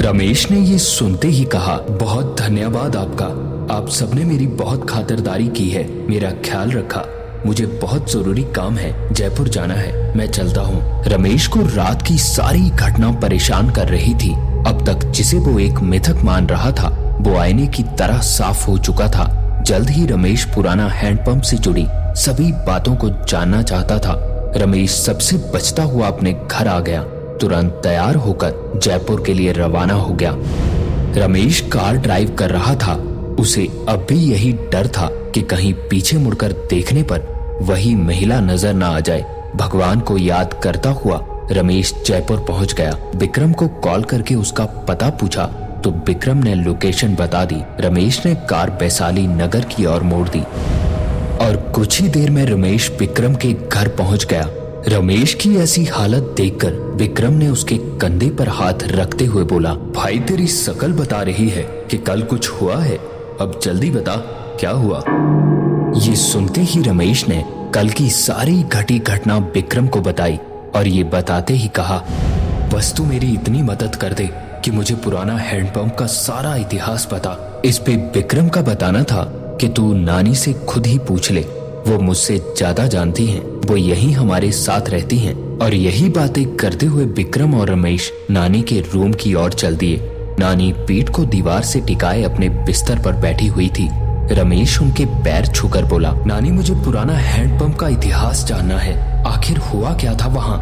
रमेश 0.00 0.50
ने 0.50 0.60
ये 0.60 0.78
सुनते 0.78 1.28
ही 1.28 1.44
कहा, 1.44 1.76
बहुत 1.76 2.40
धन्यवाद 2.40 2.96
आपका। 2.96 3.26
आप 3.74 3.88
सबने 3.88 4.24
मेरी 4.24 4.46
बहुत 4.46 4.90
खातरदारी 4.90 5.48
की 5.48 5.68
है, 5.70 6.08
मेरा 6.08 6.30
ख्याल 6.30 6.70
रखा। 6.70 7.04
मुझे 7.46 7.66
बहुत 7.66 8.12
ज़रूरी 8.12 8.42
काम 8.42 8.76
है, 8.76 9.14
जयपुर 9.14 9.48
जाना 9.48 9.74
है, 9.74 10.16
मैं 10.16 10.26
चलता 10.26 10.60
हूँ। 10.60 11.04
रमेश 11.06 11.46
को 11.46 11.60
रात 11.60 12.02
की 12.02 12.18
सारी 12.18 12.70
घटना 12.70 13.10
परेशान 13.12 13.70
कर 13.70 13.88
रही 13.88 14.14
थी। 14.14 14.32
अब 14.66 14.84
तक 14.86 15.10
जिसे 15.10 15.38
वो 15.38 15.58
एक 15.58 15.78
मिथक 15.78 16.22
मान 16.24 16.46
रहा 16.46 16.70
था, 16.70 17.18
वो 17.20 17.36
आईने 17.36 17.66
की 17.66 17.82
तरह 17.82 18.18
साफ़ 18.18 18.66
हो 18.66 18.78
चुका 18.78 19.08
था। 19.08 19.42
जल्द 19.62 19.90
ही 19.90 20.06
रमेश 20.06 20.44
पुराना 20.44 20.88
हैंडपंप 20.88 21.42
से 21.42 21.56
जुड़ी 21.56 21.86
सभी 22.16 22.52
बातों 22.52 22.96
को 22.96 23.08
जानना 23.08 23.62
चाहता 23.62 23.98
था। 23.98 24.35
रमेश 24.56 24.90
सबसे 24.90 25.36
बचता 25.54 25.82
हुआ 25.82 26.06
अपने 26.08 26.32
घर 26.32 26.68
आ 26.68 26.78
गया। 26.80 27.02
तुरंत 27.40 27.72
तैयार 27.82 28.14
होकर 28.16 28.52
जयपुर 28.76 29.22
के 29.26 29.34
लिए 29.34 29.52
रवाना 29.52 29.94
हो 29.94 30.14
गया। 30.14 30.30
रमेश 31.16 31.60
कार 31.72 31.96
ड्राइव 31.96 32.34
कर 32.38 32.50
रहा 32.50 32.74
था। 32.76 32.94
उसे 33.40 33.66
अब 33.88 34.06
भी 34.08 34.16
यही 34.22 34.52
डर 34.72 34.86
था 34.88 35.08
कि 35.34 35.42
कहीं 35.42 35.72
पीछे 35.90 36.18
मुड़कर 36.18 36.52
देखने 36.70 37.02
पर 37.02 37.34
वही 37.62 37.94
महिला 37.94 38.40
नज़र 38.40 38.74
न 38.74 38.82
आ 38.82 39.00
जाए। 39.00 39.24
भगवान 39.56 40.00
को 40.00 40.16
याद 40.18 40.54
करता 40.62 40.90
हुआ 40.94 41.20
रमेश 41.52 41.94
जयपुर 42.06 42.44
पहुँच 42.48 42.72
गया। 42.74 42.96
विक्रम 43.16 43.52
को 43.52 43.68
कॉल 43.84 44.04
करके 44.04 44.34
उसका 44.34 44.64
पता 44.88 45.10
पूछा 45.10 45.44
तो 45.84 45.90
विक्रम 46.06 46.38
ने 46.38 46.54
लोकेशन 46.54 47.14
बता 47.14 47.44
दी। 47.44 47.62
रमेश 47.80 48.24
ने 48.26 48.34
कार 48.50 48.70
वैशाली 48.80 49.26
नगर 49.26 49.64
की 49.66 49.86
ओर 49.86 50.02
मोड़ 50.04 50.28
दी। 50.28 50.42
और 51.40 51.56
कुछ 51.74 52.00
ही 52.00 52.08
देर 52.08 52.30
में 52.30 52.44
रमेश 52.46 52.90
विक्रम 53.00 53.34
के 53.34 53.52
घर 53.52 53.88
पहुँच 53.88 54.24
गया। 54.24 54.48
रमेश 54.88 55.34
की 55.34 55.54
ऐसी 55.56 55.84
हालत 55.84 56.34
देखकर 56.36 56.72
विक्रम 56.96 57.32
ने 57.32 57.48
उसके 57.48 57.76
कंधे 58.00 58.28
पर 58.30 58.48
हाथ 58.48 58.82
रखते 58.84 59.24
हुए 59.24 59.44
बोला, 59.44 59.74
भाई 59.74 60.18
तेरी 60.18 60.46
शकल 60.46 60.92
बता 60.92 61.22
रही 61.22 61.48
है 61.48 61.62
कि 61.90 61.98
कल 61.98 62.22
कुछ 62.22 62.50
हुआ 62.50 62.76
है। 62.76 62.96
अब 63.40 63.58
जल्दी 63.62 63.90
बता, 63.90 64.16
क्या 64.60 64.70
हुआ? 64.70 65.02
ये 66.00 66.16
सुनते 66.16 66.60
ही 66.60 66.82
रमेश 66.82 67.28
ने 67.28 67.44
कल 67.74 67.88
की 67.88 68.08
सारी 68.10 68.62
घटी 68.62 68.98
घटना 68.98 69.38
विक्रम 69.54 69.86
को 69.86 70.00
बताई 70.00 70.38
और 70.74 70.86
ये 70.86 71.04
बताते 71.04 71.54
ही 71.54 71.68
कहा, 71.68 72.02
बस 72.74 72.92
तू 72.96 73.04
मेरी 73.04 73.32
इतनी 73.32 73.62
मदद 73.62 73.96
कर 73.96 74.12
दे 74.12 74.28
कि 74.64 74.70
मुझे 74.70 74.94
पुराना 74.94 75.36
हैंडपंप 75.36 75.94
का 75.94 76.06
सारा 76.06 76.54
इतिहास 76.56 77.08
पता। 77.12 77.62
इस 77.64 77.78
पे 77.78 77.96
विक्रम 78.14 78.48
का 78.48 78.62
बताना 78.62 79.02
था 79.02 79.24
कि 79.60 79.68
तू 79.68 79.92
नानी 79.94 80.34
से 80.34 80.52
खुद 80.52 80.86
ही 80.86 80.98
पूछ 80.98 81.30
ले। 81.32 81.40
वो 81.86 81.98
मुझसे 81.98 82.38
ज़्यादा 82.38 82.86
जानती 82.86 83.26
हैं। 83.26 83.40
वो 83.40 83.76
यही 83.76 84.12
हमारे 84.12 84.50
साथ 84.52 84.88
रहती 84.88 85.18
हैं। 85.18 85.34
और 85.58 85.74
यही 85.74 86.08
बातें 86.08 86.56
करते 86.56 86.86
हुए 86.86 87.04
विक्रम 87.04 87.54
और 87.54 87.70
रमेश 87.70 88.12
नानी 88.30 88.62
के 88.62 88.80
रूम 88.80 89.12
की 89.12 89.34
ओर 89.34 89.52
चल 89.52 89.76
दिए। 89.76 90.00
नानी 90.38 90.72
पीठ 90.72 91.08
को 91.08 91.24
दीवार 91.24 91.62
से 91.62 91.80
टिकाए 91.80 92.22
अपने 92.22 92.48
बिस्तर 92.48 92.98
पर 92.98 93.12
बैठी 93.12 93.46
हुई 93.46 93.68
थी। 93.68 93.88
रमेश 94.32 94.80
उनके 94.82 95.04
पैर 95.04 95.46
छूकर 95.46 95.84
बोला, 95.84 96.12
नानी, 96.26 96.50
मुझे 96.50 96.74
पुराना 96.74 97.12
हैंडपंप 97.12 97.76
का 97.76 97.88
इतिहास 97.88 98.44
जानना 98.44 98.78
है। 98.78 99.24
आखिर 99.26 99.58
हुआ 99.58 99.94
क्या 99.94 100.14
था 100.14 100.26
वहाँ? 100.26 100.56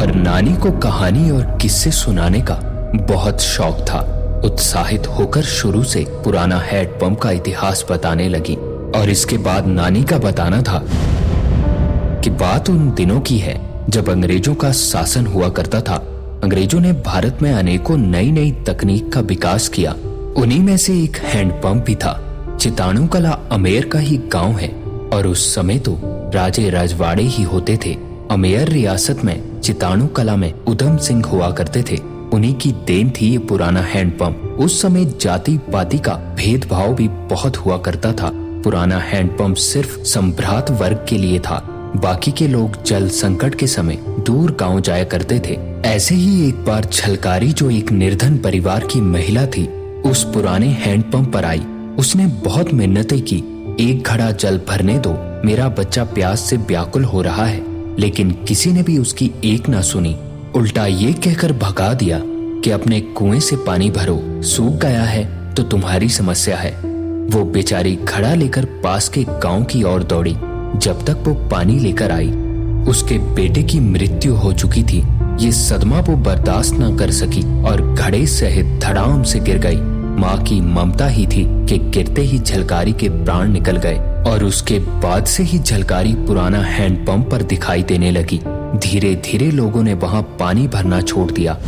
और 0.00 0.14
नानी 0.14 0.54
को 0.56 0.70
कहानी 0.70 1.30
और 1.30 1.58
किस्से 1.62 1.90
सुनाने 1.90 2.40
का 2.40 2.54
बहुत 2.96 3.40
शौक 3.40 3.80
था। 3.80 4.19
उत्साहित 4.44 5.06
होकर 5.06 5.42
शुरू 5.42 5.82
से 5.82 6.04
पुराना 6.24 6.58
हैंडपंप 6.58 7.18
का 7.20 7.30
इतिहास 7.30 7.84
बताने 7.90 8.28
लगी 8.28 8.54
और 8.98 9.10
इसके 9.10 9.38
बाद 9.38 9.66
नानी 9.66 10.02
का 10.02 10.18
बताना 10.18 10.62
था 10.62 10.82
कि 12.24 12.30
बात 12.30 12.70
उन 12.70 12.90
दिनों 12.90 13.20
की 13.20 13.38
है 13.38 13.58
जब 13.90 14.08
अंग्रेज़ों 14.08 14.54
का 14.54 14.72
शासन 14.72 15.26
हुआ 15.26 15.48
करता 15.48 15.80
था। 15.80 15.96
अंग्रेज़ों 16.44 16.80
ने 16.80 16.92
भारत 16.92 17.38
में 17.42 17.52
अनेकों 17.52 17.96
नई 17.96 18.30
नई 18.30 18.50
तकनीक 18.66 19.12
का 19.12 19.20
विकास 19.20 19.68
किया। 19.68 19.92
उन्हीं 20.36 20.60
में 20.60 20.76
से 20.76 21.02
एक 21.02 21.16
हैंडपंप 21.16 21.84
भी 21.84 21.94
था। 21.94 22.18
चिताणु 22.60 23.06
कला 23.06 23.38
अमेर 23.50 23.86
का 23.86 23.98
ही 23.98 24.16
गाँव 24.32 24.52
है 24.52 24.68
और 25.12 25.26
उस 25.26 25.54
समय 25.54 25.78
तो 25.78 25.98
राजे 26.34 26.70
राजवाड़े 26.70 27.22
ही 27.22 27.42
होते 27.42 27.78
थे। 27.86 27.96
अमेर 28.30 28.68
रियासत 28.68 29.24
में 29.24 29.60
चिताणु 29.60 30.06
कला 30.06 30.36
में 30.36 30.52
उधम 30.64 30.96
सिंह 30.96 31.26
हुआ 31.26 31.50
करते 31.50 31.82
थे। 31.82 31.96
उन्हीं 32.34 32.54
की 32.54 32.72
देन 32.72 33.10
थी 33.10 33.30
ये 33.30 33.38
पुराना 33.38 33.80
हैंडपंप। 33.80 34.56
उस 34.60 34.82
समय 34.82 35.04
जाति 35.04 35.58
पाति 35.72 35.98
का 35.98 36.12
भेदभाव 36.12 36.94
भी 36.94 37.08
बहुत 37.08 37.56
हुआ 37.56 37.78
करता 37.78 38.12
था। 38.12 38.30
पुराना 38.34 38.98
हैंडपंप 38.98 39.56
सिर्फ़ 39.56 39.98
संभ्रात 39.98 40.70
वर्ग 40.70 41.06
के 41.08 41.18
लिए 41.18 41.38
था। 41.38 41.66
बाकी 41.96 42.32
के 42.32 42.48
लोग 42.48 42.84
जल 42.84 43.08
संकट 43.08 43.54
के 43.54 43.66
समय 43.66 43.98
दूर 44.08 44.56
गाँव 44.60 44.80
जाया 44.80 45.04
करते 45.04 45.38
थे। 45.38 45.58
ऐसे 45.88 46.14
ही 46.14 46.48
एक 46.48 46.64
बार 46.64 46.84
छलकारी 46.84 47.52
जो 47.52 47.70
एक 47.70 47.92
निर्धन 47.92 48.38
परिवार 48.38 48.80
की 48.80 49.00
महिला 49.00 49.46
थी, 49.46 49.66
उस 50.02 50.24
पुराने 50.24 50.66
हैंडपंप 50.66 51.32
पर 51.32 51.44
आई। 51.44 51.62
उसने 51.98 52.26
बहुत 52.26 52.74
मिन्नतें 52.74 53.22
की। 53.22 53.36
एक 53.80 54.02
घड़ा 54.02 54.30
जल 54.30 54.60
भरने 54.68 54.98
दो, 54.98 55.42
मेरा 55.44 55.68
बच्चा 55.68 56.04
प्यास 56.04 56.40
से 56.40 56.56
व्याकुल 56.56 57.04
हो 57.04 57.22
रहा 57.22 57.44
है। 57.44 57.70
लेकिन 57.98 58.30
किसी 58.30 58.72
ने 58.72 58.82
भी 58.82 58.98
उसकी 58.98 59.30
एक 59.44 59.68
ना 59.68 59.80
सुनी। 59.80 60.16
उल्टा 60.56 60.84
ये 60.86 61.12
कहकर 61.14 61.52
भगा 61.52 61.92
दिया 61.94 62.18
कि 62.64 62.70
अपने 62.70 63.00
कुएँ 63.00 63.40
से 63.40 63.56
पानी 63.56 63.90
भरो, 63.90 64.42
सूख 64.42 64.74
गया 64.74 65.02
है 65.02 65.54
तो 65.54 65.62
तुम्हारी 65.62 66.08
समस्या 66.08 66.56
है। 66.56 66.70
वो 67.30 67.44
बेचारी 67.44 67.94
घड़ा 67.96 68.34
लेकर 68.34 68.64
पास 68.84 69.08
के 69.08 69.24
गाँव 69.24 69.64
की 69.64 69.82
ओर 69.82 70.02
दौड़ी। 70.02 70.32
जब 70.78 71.04
तक 71.06 71.22
वो 71.26 71.34
पानी 71.48 71.78
लेकर 71.78 72.12
आई, 72.12 72.30
उसके 72.90 73.18
बेटे 73.34 73.62
की 73.62 73.80
मृत्यु 73.80 74.34
हो 74.34 74.52
चुकी 74.52 74.82
थी। 74.82 75.02
ये 75.40 75.52
सदमा 75.52 76.00
वो 76.00 76.16
बर्दाश्त 76.16 76.74
न 76.74 76.96
कर 76.96 77.10
सकी 77.10 77.42
और 77.62 77.82
घड़े 77.94 78.26
सहित 78.26 78.78
धड़ाम 78.82 79.22
से 79.22 79.40
गिर 79.40 79.58
गई। 79.58 79.80
माँ 80.20 80.36
की 80.42 80.60
ममता 80.60 81.06
ही 81.06 81.26
थी 81.26 81.44
कि 81.66 81.78
गिरते 81.90 82.22
ही 82.22 82.38
झलकारी 82.38 82.92
के 82.92 83.08
प्राण 83.24 83.52
निकल 83.52 83.76
गए 83.76 83.98
और 84.26 84.44
उसके 84.44 84.78
बाद 84.78 85.24
से 85.24 85.42
ही 85.42 85.58
झलकारी 85.58 86.14
पुराना 86.14 86.62
हैंडपंप 86.62 87.30
पर 87.30 87.42
दिखाई 87.42 87.82
देने 87.82 88.10
लगी। 88.10 88.40
धीरे 88.76 89.14
धीरे 89.14 89.50
लोगों 89.50 89.82
ने 89.82 89.94
वहाँ 89.94 90.22
पानी 90.40 90.66
भरना 90.68 91.00
छोड़ 91.00 91.30
दिया। 91.32 91.58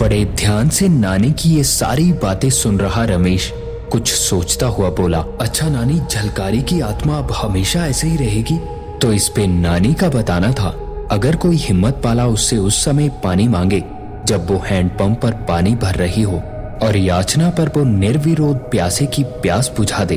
बड़े 0.00 0.24
ध्यान 0.24 0.68
से 0.68 0.88
नानी 0.88 1.30
की 1.32 1.50
ये 1.50 1.62
सारी 1.64 2.12
बातें 2.12 2.50
सुन 2.50 2.78
रहा 2.78 3.04
रमेश 3.04 3.52
कुछ 3.92 4.12
सोचता 4.12 4.66
हुआ 4.66 4.90
बोला 4.90 5.18
अच्छा 5.40 5.68
नानी 5.68 6.00
झलकारी 6.10 6.62
की 6.62 6.80
आत्मा 6.80 7.18
अब 7.18 7.32
हमेशा 7.32 7.86
ऐसे 7.86 8.08
ही 8.08 8.16
रहेगी? 8.16 8.58
तो 9.02 9.12
इस 9.12 9.28
पे 9.28 9.46
नानी 9.46 9.94
का 9.94 10.08
बताना 10.08 10.52
था, 10.52 10.68
अगर 11.10 11.36
कोई 11.36 11.56
हिम्मत 11.56 12.00
पाला 12.04 12.26
उससे 12.26 12.56
उस 12.56 12.84
समय 12.84 13.08
पानी 13.24 13.48
मांगे, 13.48 13.82
जब 14.26 14.50
वो 14.50 14.58
हैंडपंप 14.66 15.20
पर 15.20 15.32
पानी 15.48 15.74
भर 15.74 15.94
रही 15.94 16.22
हो 16.22 16.42
और 16.82 16.96
याचना 16.96 17.50
पर 17.50 17.68
वो 17.68 17.84
निर्विरोध 17.84 18.56
प्यासे 18.70 19.06
की 19.06 19.24
प्यास 19.24 19.72
बुझा 19.76 20.04
दे 20.04 20.16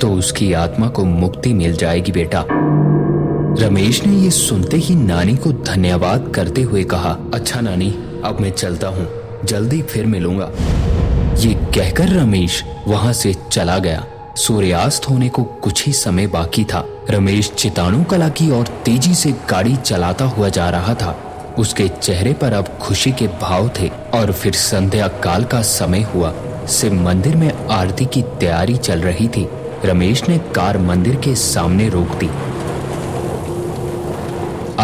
तो 0.00 0.12
उसकी 0.12 0.52
आत्मा 0.52 0.88
को 0.88 1.04
मुक्ति 1.04 1.52
मिल 1.52 1.76
जाएगी 1.76 2.12
बेटा। 2.12 2.44
रमेश 3.58 4.04
ने 4.04 4.16
ये 4.16 4.30
सुनते 4.30 4.76
ही 4.76 4.94
नानी 4.94 5.36
को 5.36 5.52
धन्यवाद 5.52 6.32
करते 6.34 6.62
हुए 6.62 6.82
कहा 6.84 7.16
अच्छा 7.34 7.60
नानी, 7.60 7.90
अब 8.24 8.38
मैं 8.40 8.50
चलता 8.50 8.88
हूँ। 8.88 9.06
जल्दी 9.44 9.82
फिर 9.82 10.06
मिलूँगा। 10.06 10.50
ये 11.38 11.54
कहकर 11.54 12.08
रमेश 12.08 12.62
वहाँ 12.88 13.12
से 13.12 13.34
चला 13.52 13.78
गया। 13.78 14.04
सूर्यास्त 14.36 15.08
होने 15.10 15.28
को 15.28 15.44
कुछ 15.44 15.86
ही 15.86 15.92
समय 15.92 16.26
बाकी 16.26 16.64
था। 16.64 16.84
रमेश 17.10 17.50
चिताणु 17.50 18.02
कला 18.04 18.28
की 18.28 18.50
ओर 18.50 18.66
तेज़ी 18.84 19.14
से 19.14 19.32
गाड़ी 19.50 19.76
चलाता 19.76 20.24
हुआ 20.24 20.48
जा 20.48 20.68
रहा 20.70 20.94
था। 20.94 21.16
उसके 21.58 21.88
चेहरे 21.88 22.32
पर 22.32 22.52
अब 22.52 22.68
खुशी 22.82 23.12
के 23.12 23.26
भाव 23.26 23.70
थे 23.80 23.88
और 24.14 24.32
फिर 24.32 24.52
संध्या 24.52 25.08
काल 25.08 25.44
का 25.44 25.62
समय 25.62 26.02
हुआ। 26.02 26.34
शिव 26.68 26.94
मंदिर 26.94 27.36
में 27.36 27.68
आरती 27.68 28.04
की 28.04 28.22
तैयारी 28.22 28.76
चल 28.76 29.00
रही 29.00 29.28
थी। 29.28 29.48
रमेश 29.84 30.28
ने 30.28 30.38
कार 30.38 30.78
मंदिर 30.78 31.16
के 31.16 31.34
सामने 31.34 31.88
रोक 31.88 32.16
दी। 32.16 32.30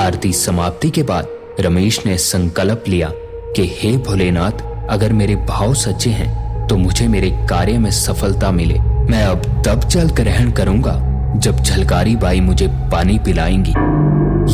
आरती 0.01 0.33
समाप्ति 0.33 0.91
के 0.91 1.03
बाद 1.03 1.27
रमेश 1.61 2.07
ने 2.07 2.19
संकल्प 2.19 2.85
लिया 2.89 3.11
कि, 3.57 3.77
हे 3.79 3.97
भोलेनाथ, 3.97 4.87
अगर 4.91 5.13
मेरे 5.13 5.37
भाव 5.37 5.75
सच्चे 5.75 6.11
हैं 6.11 6.67
तो 6.69 6.77
मुझे 6.77 7.09
मेरे 7.09 7.31
कार्य 7.31 7.79
में 7.79 7.91
सफलता 7.91 8.51
मिले। 8.51 8.79
मैं 8.81 9.25
अब 9.25 9.63
तब 9.67 9.81
जल 9.89 10.09
ग्रहण 10.11 10.51
करूँगा, 10.51 10.93
जब 11.37 11.63
झलकारी 11.63 12.17
बाई 12.17 12.41
मुझे 12.41 12.67
पानी 12.67 13.19
पिलाएँगी। 13.19 13.75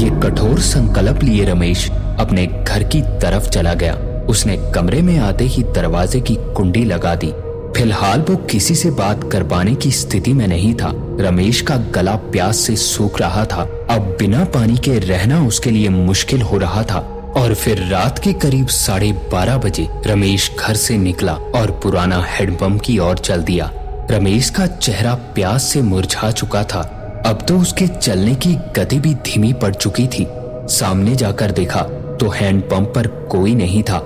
ये 0.05 0.21
कठोर 0.21 0.61
संकल्प 0.61 1.23
लिए 1.23 1.45
रमेश 1.45 1.91
अपने 2.19 2.47
घर 2.47 2.83
की 2.83 3.03
तरफ़ 3.03 3.49
चला 3.49 3.75
गया। 3.75 3.95
उसने 4.29 4.73
कमरे 4.75 5.03
में 5.03 5.19
आते 5.19 5.45
ही 5.45 5.63
दरवाजे 5.63 6.21
की 6.21 6.35
कुंडी 6.35 6.85
लगा 6.85 7.15
दी। 7.15 7.33
फ़िलहाल 7.77 8.21
वो 8.21 8.35
किसी 8.51 8.75
से 8.75 8.91
बात 8.91 9.25
कर 9.33 9.43
पाने 9.43 9.75
की 9.75 9.91
स्थिति 9.91 10.33
में 10.33 10.47
नहीं 10.49 10.73
था। 10.75 10.91
रमेश 11.21 11.61
का 11.61 11.77
गला 11.95 12.15
प्यास 12.33 12.59
से 12.59 12.77
सूख 12.77 13.21
रहा 13.21 13.45
था। 13.45 13.62
अब 13.91 14.17
बिना 14.19 14.45
पानी 14.45 14.77
के 14.77 14.99
रहना 14.99 15.41
उसके 15.47 15.71
लिए 15.71 15.89
मुश्किल 15.89 16.43
हो 16.43 16.59
रहा 16.59 16.83
था। 16.83 16.99
और 17.37 17.55
फिर 17.55 17.83
रात 17.87 18.19
के 18.19 18.33
करीब 18.33 18.67
साढ़े 18.67 19.11
बारह 19.33 19.57
बजे 19.57 19.87
रमेश 20.07 20.51
घर 20.59 20.75
से 20.75 20.97
निकला 20.99 21.33
और 21.55 21.71
पुराना 21.83 22.23
हेडपम्प 22.29 22.81
की 22.81 22.99
ओर 22.99 23.19
चल 23.19 23.43
दिया। 23.43 23.71
रमेश 24.11 24.49
का 24.51 24.67
चेहरा 24.67 25.15
प्यास 25.35 25.65
से 25.65 25.83
मुरझा 25.83 26.31
चुका 26.31 26.62
था। 26.65 26.81
अब 27.27 27.45
तो 27.49 27.59
उसके 27.59 27.87
चलने 27.89 28.35
की 28.37 28.55
गति 28.77 28.99
भी 28.99 29.15
धीमी 29.27 29.53
पड़ 29.53 29.75
चुकी 29.75 30.07
थी। 30.09 30.27
सामने 30.71 31.17
जाकर 31.17 31.51
देखा 31.51 31.83
तो 32.21 32.31
हैंडपंप 32.31 32.93
पर 32.95 33.07
कोई 33.31 33.55
नहीं 33.55 33.83
था। 33.83 34.03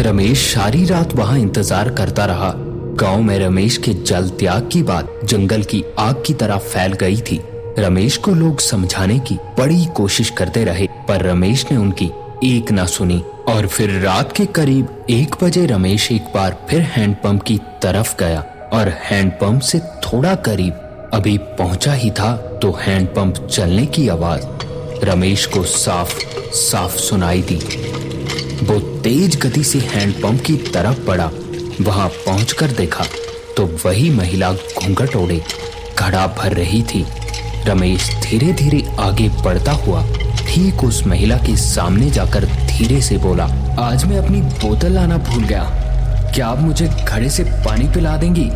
रमेश 0.00 0.52
सारी 0.54 0.84
रात 0.84 1.14
वहाँ 1.14 1.38
इंतज़ार 1.38 1.88
करता 1.90 2.24
रहा। 2.24 2.54
गाँव 2.94 3.22
में 3.22 3.38
रमेश 3.38 3.76
के 3.76 3.92
जल 3.92 4.28
त्याग 4.30 4.68
की 4.72 4.82
बात 4.82 5.20
जंगल 5.24 5.62
की 5.62 5.82
आग 5.98 6.22
की 6.26 6.34
तरह 6.34 6.58
फैल 6.58 6.92
गई 6.92 7.16
थी। 7.20 7.40
रमेश 7.78 8.16
को 8.16 8.30
लोग 8.30 8.60
समझाने 8.60 9.18
की 9.18 9.34
बड़ी 9.58 9.84
कोशिश 9.96 10.30
करते 10.30 10.64
रहे, 10.64 10.86
पर 11.08 11.22
रमेश 11.22 11.64
ने 11.70 11.76
उनकी 11.76 12.10
एक 12.44 12.70
ना 12.72 12.84
सुनी। 12.86 13.22
और 13.48 13.66
फिर 13.66 13.90
रात 14.00 14.32
के 14.32 14.46
करीब 14.46 15.04
एक 15.10 15.34
बजे 15.42 15.66
रमेश 15.66 16.10
एक 16.12 16.32
बार 16.34 16.56
फिर 16.70 16.80
हैंडपंप 16.80 17.42
की 17.42 17.58
तरफ़ 17.82 18.14
गया, 18.20 18.40
और 18.72 18.88
हैंडपंप 19.02 19.60
से 19.60 19.78
थोड़ा 19.78 20.34
करीब 20.34 21.10
अभी 21.14 21.36
पहुँचा 21.58 21.92
ही 21.92 22.10
था 22.10 22.36
तो 22.62 22.72
हैंडपंप 22.80 23.46
चलने 23.46 23.86
की 23.86 24.08
आवाज़ 24.08 24.46
रमेश 25.04 25.46
को 25.46 25.64
साफ़ 25.64 26.18
साफ़ 26.54 26.96
सुनाई 26.98 27.42
दी। 27.42 27.56
वो 28.64 28.78
तेज 29.00 29.36
गति 29.36 29.64
से 29.64 29.78
हैंडपंप 29.78 30.40
की 30.40 30.56
तरफ़ 30.56 31.06
बढ़ा। 31.06 31.30
वहाँ 31.80 32.08
पहुंचकर 32.08 32.70
देखा 32.72 33.04
तो 33.56 33.64
वही 33.84 34.08
महिला 34.10 34.52
घूंघट 34.52 35.16
ओढ़े, 35.16 35.40
घड़ा 35.98 36.26
भर 36.38 36.52
रही 36.52 36.82
थी। 36.82 37.04
रमेश 37.66 38.08
धीरे 38.22 38.52
धीरे 38.52 38.82
आगे 39.00 39.28
बढ़ता 39.44 39.72
हुआ 39.72 40.02
ठीक 40.38 40.84
उस 40.84 41.02
महिला 41.06 41.36
के 41.36 41.56
सामने 41.56 42.10
जाकर 42.10 42.44
धीरे 42.44 43.00
से 43.02 43.16
बोला, 43.18 43.44
आज 43.80 44.04
मैं 44.04 44.18
अपनी 44.18 44.40
बोतल 44.40 44.92
लाना 44.92 45.16
भूल 45.18 45.44
गया। 45.44 45.64
क्या 46.34 46.46
आप 46.46 46.60
मुझे 46.60 46.88
घड़े 46.88 47.30
से 47.30 47.44
पानी 47.64 47.88
पिला 47.88 48.16
देंगी? 48.16 48.50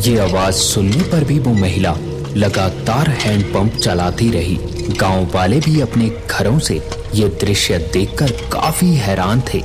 ये 0.00 0.18
आवाज़ 0.20 0.54
सुनने 0.54 1.02
पर 1.02 1.24
भी 1.24 1.38
वो 1.38 1.54
महिला 1.54 1.94
लगातार 2.36 3.10
हैंडपंप 3.20 3.76
चलाती 3.76 4.30
रही। 4.30 4.56
गाँव 5.00 5.30
वाले 5.34 5.60
भी 5.60 5.80
अपने 5.80 6.10
घरों 6.30 6.58
से 6.58 6.78
ये 7.14 7.28
दृश्य 7.40 7.78
देखकर 7.92 8.30
काफ़ी 8.52 8.94
हैरान 8.94 9.40
थे 9.54 9.62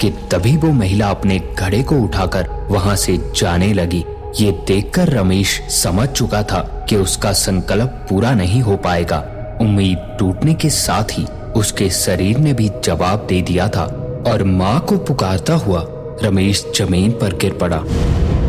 कि 0.00 0.10
तभी 0.30 0.56
वो 0.56 0.70
महिला 0.72 1.08
अपने 1.08 1.38
घड़े 1.58 1.82
को 1.82 1.96
उठाकर 1.96 2.48
वहाँ 2.70 2.96
से 2.96 3.16
जाने 3.36 3.72
लगी। 3.72 4.04
ये 4.40 4.50
देखकर 4.66 5.08
रमेश 5.08 5.60
समझ 5.72 6.08
चुका 6.08 6.42
था 6.42 6.60
कि 6.88 6.96
उसका 6.96 7.32
संकल्प 7.32 8.06
पूरा 8.10 8.32
नहीं 8.34 8.60
हो 8.62 8.76
पाएगा। 8.76 9.18
उम्मीद 9.60 10.16
टूटने 10.18 10.54
के 10.54 10.70
साथ 10.70 11.18
ही 11.18 11.24
उसके 11.56 11.90
शरीर 11.90 12.38
ने 12.38 12.52
भी 12.52 12.70
जवाब 12.84 13.26
दे 13.28 13.40
दिया 13.42 13.68
था 13.68 13.84
और 14.26 14.44
माँ 14.44 14.80
को 14.80 14.98
पुकारता 14.98 15.54
हुआ 15.54 15.84
रमेश 16.22 16.64
ज़मीन 16.76 17.10
पर 17.12 17.36
गिर 17.36 17.52
पड़ा। 17.52 17.82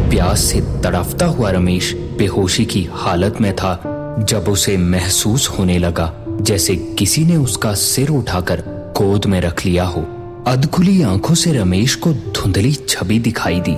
प्यास 0.09 0.39
से 0.39 0.61
तड़फता 0.83 1.25
हुआ 1.25 1.49
रमेश 1.51 1.93
बेहोशी 2.17 2.65
की 2.65 2.87
हालत 2.91 3.41
में 3.41 3.55
था, 3.55 3.79
जब 4.19 4.49
उसे 4.49 4.77
महसूस 4.77 5.47
होने 5.49 5.77
लगा। 5.77 6.13
जैसे 6.41 6.75
किसी 6.75 7.25
ने 7.25 7.37
उसका 7.37 7.73
सिर 7.73 8.09
उठाकर 8.09 8.63
गोद 8.97 9.25
में 9.25 9.41
रख 9.41 9.65
लिया 9.65 9.83
हो। 9.83 10.01
अधखुली 10.47 11.01
आँखों 11.01 11.35
से 11.35 11.51
रमेश 11.53 11.95
को 11.95 12.13
धुंधली 12.13 12.73
छवि 12.73 13.19
दिखाई 13.19 13.59
दी। 13.59 13.75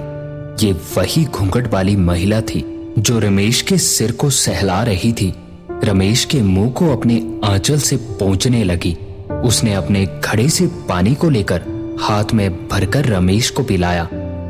ये 0.65 0.73
वही 0.97 1.25
घूंघट 1.25 1.73
वाली 1.73 1.95
महिला 1.95 2.41
थी 2.41 2.93
जो 2.99 3.19
रमेश 3.19 3.61
के 3.61 3.77
सिर 3.77 4.11
को 4.11 4.29
सहला 4.29 4.83
रही 4.83 5.13
थी। 5.13 5.33
रमेश 5.83 6.25
के 6.25 6.41
मुँह 6.41 6.71
को 6.71 6.91
अपने 6.91 7.39
आंचल 7.43 7.77
से 7.77 7.95
पहुँचने 7.95 8.63
लगी। 8.63 8.97
उसने 9.43 9.73
अपने 9.73 10.05
घड़े 10.05 10.49
से 10.49 10.67
पानी 10.67 11.15
को 11.15 11.29
लेकर 11.29 11.61
हाथ 12.01 12.33
में 12.33 12.67
भरकर 12.67 13.05
रमेश 13.05 13.49
को 13.49 13.63
पिलाया 13.63 14.03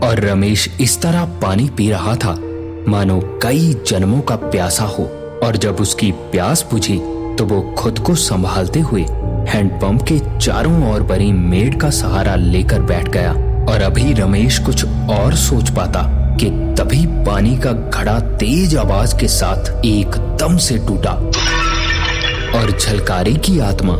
और 0.03 0.19
रमेश 0.19 0.69
इस 0.81 1.01
तरह 1.01 1.25
पानी 1.25 1.69
पी 1.69 1.89
रहा 1.89 2.15
था। 2.15 2.39
मानो 2.87 3.39
कई 3.43 3.73
जन्मों 3.87 4.21
का 4.21 4.35
प्यासा 4.35 4.83
हो 4.83 5.03
और 5.43 5.57
जब 5.57 5.75
उसकी 5.75 6.11
प्यास 6.11 6.65
बुझी 6.71 6.99
तो 7.39 7.45
वो 7.45 7.61
खुद 7.77 7.99
को 7.99 8.13
संभालते 8.15 8.79
हुए 8.79 9.01
हैंडपंप 9.49 10.01
के 10.07 10.19
चारों 10.37 10.91
ओर 10.93 11.03
बनी 11.03 11.31
मेड 11.33 11.79
का 11.81 11.89
सहारा 11.89 12.35
लेकर 12.35 12.81
बैठ 12.81 13.07
गया 13.07 13.31
और 13.71 13.81
अभी 13.81 14.13
रमेश 14.13 14.57
कुछ 14.59 14.85
और 15.09 15.35
सोच 15.35 15.69
पाता 15.69 16.01
कि 16.41 16.49
तभी 16.79 17.05
पानी 17.25 17.55
का 17.57 17.71
घड़ा 17.71 18.19
तेज 18.19 18.75
आवाज़ 18.77 19.15
के 19.19 19.27
साथ 19.27 19.85
एकदम 19.85 20.57
से 20.57 20.77
टूटा 20.87 21.11
और 22.59 22.77
झलकारी 22.79 23.35
की 23.45 23.59
आत्मा 23.59 23.93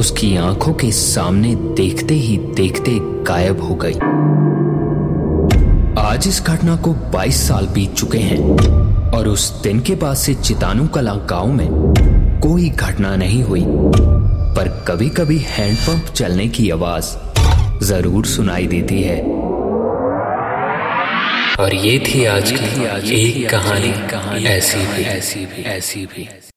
उसकी 0.00 0.36
आँखों 0.36 0.72
के 0.72 0.90
सामने 0.92 1.54
देखते 1.76 2.14
ही 2.14 2.36
देखते 2.56 2.98
गायब 3.28 3.62
हो 3.62 3.74
गई। 3.84 3.94
आज 6.02 6.28
इस 6.28 6.42
घटना 6.46 6.76
को 6.76 6.94
22 7.14 7.46
साल 7.48 7.66
बीत 7.66 7.94
चुके 7.94 8.18
हैं 8.18 9.10
और 9.10 9.28
उस 9.28 9.50
दिन 9.62 9.80
के 9.80 9.94
बाद 9.94 10.16
से 10.16 10.34
चितानु 10.34 10.86
कला 10.88 11.14
गाँव 11.30 11.52
में 11.52 12.07
कोई 12.42 12.68
घटना 12.70 13.14
नहीं 13.16 13.42
हुई, 13.42 13.62
पर 14.56 14.68
कभी 14.88 15.08
कभी 15.10 15.38
हैंडपंप 15.38 16.12
चलने 16.14 16.46
की 16.48 16.68
आवाज़ 16.70 17.06
ज़रूर 17.84 18.26
सुनाई 18.26 18.66
देती 18.66 19.02
है। 19.02 19.20
और 21.60 21.74
ये 21.74 21.98
थी 21.98 22.24
आज 22.26 22.50
की 22.52 23.16
एक 23.16 23.48
कहानी 23.50 24.44
ऐसी 24.46 24.86
भी 24.86 25.04
ऐसी 25.06 25.44
भी 25.46 25.62
ऐसी 25.68 26.06
भी। 26.06 26.28